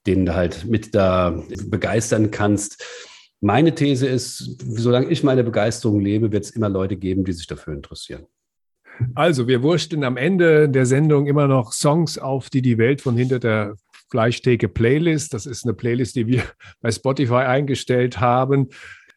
den 0.06 0.26
du 0.26 0.36
halt 0.36 0.65
mit 0.65 0.93
da 0.93 1.41
begeistern 1.65 2.32
kannst. 2.32 2.84
Meine 3.41 3.74
These 3.74 4.06
ist, 4.06 4.58
solange 4.67 5.08
ich 5.08 5.24
meine 5.24 5.45
Begeisterung 5.45 6.02
lebe, 6.02 6.32
wird 6.32 6.43
es 6.43 6.52
immer 6.52 6.67
Leute 6.67 6.98
geben, 6.98 7.24
die 7.24 7.32
sich 7.32 7.48
dafür 7.48 7.74
interessieren. 7.74 8.26
Also, 9.15 9.48
wir 9.48 9.63
wurschten 9.63 10.04
am 10.04 10.17
Ende 10.17 10.67
der 10.67 10.86
Sendung 10.86 11.26
immer 11.26 11.48
noch 11.48 11.72
Songs 11.72 12.17
auf, 12.17 12.50
die 12.50 12.62
die 12.62 12.78
Welt 12.78 13.00
von 13.00 13.15
hinter 13.15 13.39
der 13.39 13.76
Fleischtheke 14.12 14.67
Playlist, 14.67 15.34
das 15.34 15.45
ist 15.45 15.63
eine 15.63 15.74
Playlist, 15.74 16.17
die 16.17 16.28
wir 16.28 16.43
bei 16.82 16.91
Spotify 16.91 17.45
eingestellt 17.45 18.19
haben. 18.19 18.67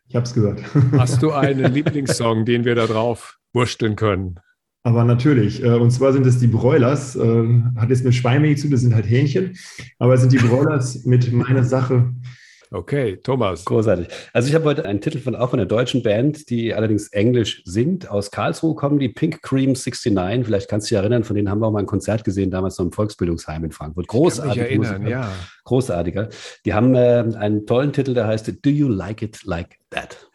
Ich 0.09 0.15
habe 0.15 0.25
es 0.25 0.35
gehört. 0.35 0.63
Hast 0.93 1.21
du 1.21 1.33
einen 1.33 1.73
Lieblingssong, 1.73 2.45
den 2.45 2.65
wir 2.65 2.77
da 2.77 2.87
drauf 2.87 3.39
wursteln 3.53 3.97
können? 3.97 4.39
Aber 4.85 5.05
natürlich. 5.05 5.63
Äh, 5.63 5.75
und 5.75 5.91
zwar 5.91 6.13
sind 6.13 6.27
es 6.27 6.39
die 6.39 6.49
Broilers. 6.49 7.17
Äh, 7.17 7.63
hat 7.77 7.91
jetzt 7.91 8.05
mit 8.05 8.15
Schwein 8.15 8.57
zu, 8.57 8.69
das 8.69 8.81
sind 8.81 8.95
halt 8.95 9.09
Hähnchen. 9.09 9.57
Aber 9.99 10.15
es 10.15 10.21
sind 10.21 10.33
die 10.33 10.39
Broilers 10.39 11.05
mit 11.05 11.33
meiner 11.33 11.65
Sache. 11.65 12.13
Okay, 12.73 13.19
Thomas. 13.23 13.67
Großartig. 13.67 14.09
Also 14.33 14.49
ich 14.49 14.55
habe 14.55 14.65
heute 14.65 14.87
einen 14.87 15.03
Titel 15.03 15.19
von 15.19 15.37
auch 15.37 15.51
von 15.51 15.61
einer 15.61 15.69
deutschen 15.69 16.03
Band, 16.03 16.49
die 16.49 16.73
allerdings 16.73 17.09
Englisch 17.09 17.63
singt. 17.67 18.11
Aus 18.11 18.31
Karlsruhe 18.31 18.75
kommen 18.75 18.99
die 18.99 19.11
Pink 19.11 19.43
Cream 19.43 19.75
69. 19.75 20.47
Vielleicht 20.47 20.71
kannst 20.71 20.91
du 20.91 20.95
dich 20.95 20.99
erinnern, 20.99 21.23
von 21.23 21.37
denen 21.37 21.51
haben 21.51 21.61
wir 21.61 21.67
auch 21.67 21.73
mal 21.73 21.81
ein 21.81 21.87
Konzert 21.87 22.25
gesehen, 22.25 22.51
damals 22.51 22.79
noch 22.79 22.87
im 22.87 22.93
Volksbildungsheim 22.93 23.63
in 23.65 23.73
Frankfurt. 23.73 24.09
Großartig. 24.09 24.57
Ich 24.57 24.63
erinnern, 24.63 25.07
ja. 25.07 25.31
Großartiger. 25.65 26.31
Die 26.65 26.73
haben 26.73 26.95
äh, 26.95 27.25
einen 27.37 27.67
tollen 27.67 27.93
Titel, 27.93 28.15
der 28.15 28.27
heißt 28.27 28.51
Do 28.63 28.71
You 28.71 28.89
Like 28.89 29.21
It 29.21 29.45
Like 29.45 29.79
That? 29.91 30.32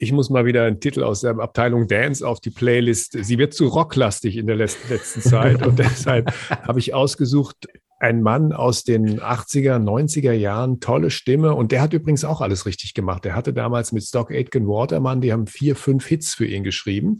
Ich 0.00 0.12
muss 0.12 0.30
mal 0.30 0.46
wieder 0.46 0.64
einen 0.64 0.78
Titel 0.78 1.02
aus 1.02 1.22
der 1.22 1.38
Abteilung 1.40 1.88
Dance 1.88 2.26
auf 2.26 2.38
die 2.38 2.50
Playlist. 2.50 3.18
Sie 3.20 3.36
wird 3.36 3.52
zu 3.52 3.66
rocklastig 3.66 4.36
in 4.36 4.46
der 4.46 4.54
letzten 4.54 5.20
Zeit 5.22 5.60
und 5.66 5.78
deshalb 5.78 6.32
habe 6.50 6.78
ich 6.78 6.94
ausgesucht 6.94 7.66
ein 8.00 8.22
Mann 8.22 8.52
aus 8.52 8.84
den 8.84 9.20
80er, 9.20 9.78
90er 9.78 10.32
Jahren, 10.32 10.78
tolle 10.78 11.10
Stimme. 11.10 11.54
Und 11.54 11.72
der 11.72 11.82
hat 11.82 11.92
übrigens 11.92 12.24
auch 12.24 12.40
alles 12.40 12.64
richtig 12.64 12.94
gemacht. 12.94 13.24
Der 13.24 13.34
hatte 13.34 13.52
damals 13.52 13.90
mit 13.90 14.04
Stock 14.04 14.30
Aitken 14.30 14.68
Waterman, 14.68 15.20
die 15.20 15.32
haben 15.32 15.46
vier, 15.46 15.74
fünf 15.74 16.06
Hits 16.06 16.34
für 16.34 16.46
ihn 16.46 16.62
geschrieben 16.62 17.18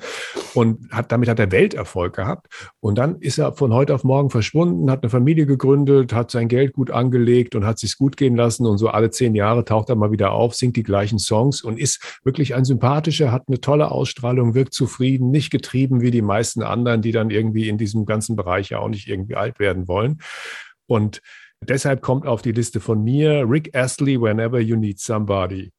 und 0.55 0.91
hat, 0.93 1.11
damit 1.11 1.29
hat 1.29 1.41
er 1.41 1.51
Welterfolg 1.51 2.15
gehabt. 2.15 2.47
Und 2.81 2.97
dann 2.97 3.21
ist 3.21 3.39
er 3.39 3.53
von 3.55 3.73
heute 3.73 3.95
auf 3.95 4.05
morgen 4.05 4.31
verschwunden, 4.31 4.91
hat 4.91 5.03
eine 5.03 5.11
Familie 5.11 5.47
gegründet, 5.47 6.13
hat 6.13 6.31
sein 6.31 6.47
Geld 6.47 6.75
gut 6.75 6.93
angelegt 6.93 7.57
und 7.57 7.67
hat 7.67 7.81
sich's 7.81 7.97
gut 7.97 8.17
gehen 8.17 8.37
lassen. 8.37 8.65
Und 8.65 8.79
so 8.79 8.89
alle 8.89 9.11
zehn 9.11 9.35
Jahre 9.35 9.65
taucht 9.65 9.89
er 9.89 9.97
mal 9.97 10.13
wieder 10.13 10.33
auf, 10.33 10.55
singt 10.55 10.77
die 10.77 10.85
gleichen 10.85 11.19
Songs 11.19 11.63
und 11.63 11.79
ist 11.79 12.21
wirklich 12.23 12.55
ein 12.55 12.65
sympathischer, 12.65 13.33
hat 13.33 13.45
eine 13.49 13.61
tolle 13.61 13.91
Ausstrahlung, 13.91 14.55
wirkt 14.55 14.75
zufrieden, 14.75 15.31
nicht 15.33 15.51
getrieben 15.51 16.01
wie 16.03 16.13
die 16.13 16.23
meisten 16.23 16.63
anderen, 16.63 17.03
die 17.03 17.13
dann 17.13 17.31
irgendwie 17.31 17.69
in 17.69 17.79
diesem 17.79 18.07
ganzen 18.07 18.37
Bereich 18.37 18.71
ja 18.71 18.79
auch 18.79 18.89
nicht 18.89 19.09
irgendwie 19.09 19.35
alt 19.35 19.59
werden 19.59 19.89
wollen. 19.89 20.19
Und 20.89 21.21
deshalb 21.61 22.03
kommt 22.03 22.27
auf 22.27 22.43
die 22.43 22.53
Liste 22.53 22.81
von 22.81 23.05
mir 23.05 23.45
Rick 23.49 23.77
Astley, 23.77 24.21
Whenever 24.21 24.59
You 24.59 24.77
Need 24.77 24.99
Somebody. 24.99 25.71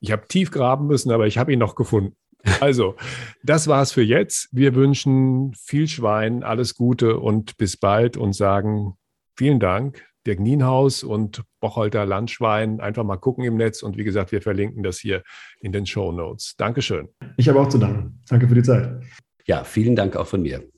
Ich 0.00 0.12
habe 0.12 0.26
tief 0.28 0.50
graben 0.50 0.86
müssen, 0.86 1.10
aber 1.10 1.26
ich 1.26 1.36
habe 1.36 1.52
ihn 1.52 1.58
noch 1.58 1.74
gefunden. 1.74 2.16
Also, 2.60 2.94
das 3.42 3.66
war's 3.66 3.92
für 3.92 4.02
jetzt. 4.02 4.48
Wir 4.52 4.74
wünschen 4.74 5.52
viel 5.54 5.88
Schwein, 5.88 6.44
alles 6.44 6.76
Gute 6.76 7.18
und 7.18 7.56
bis 7.56 7.76
bald 7.76 8.16
und 8.16 8.34
sagen 8.34 8.94
vielen 9.36 9.58
Dank. 9.58 10.06
Dirk 10.26 10.40
Nienhaus 10.40 11.02
und 11.02 11.42
Bocholter 11.60 12.04
Landschwein. 12.04 12.80
Einfach 12.80 13.04
mal 13.04 13.16
gucken 13.16 13.44
im 13.44 13.56
Netz 13.56 13.82
und 13.82 13.96
wie 13.96 14.04
gesagt, 14.04 14.32
wir 14.32 14.42
verlinken 14.42 14.82
das 14.82 14.98
hier 14.98 15.22
in 15.60 15.72
den 15.72 15.86
Show 15.86 16.12
Notes. 16.12 16.54
Dankeschön. 16.56 17.08
Ich 17.36 17.48
habe 17.48 17.60
auch 17.60 17.68
zu 17.68 17.78
danken. 17.78 18.20
Danke 18.28 18.48
für 18.48 18.54
die 18.54 18.62
Zeit. 18.62 19.02
Ja, 19.46 19.62
vielen 19.64 19.94
Dank 19.94 20.16
auch 20.16 20.26
von 20.26 20.42
mir. 20.42 20.68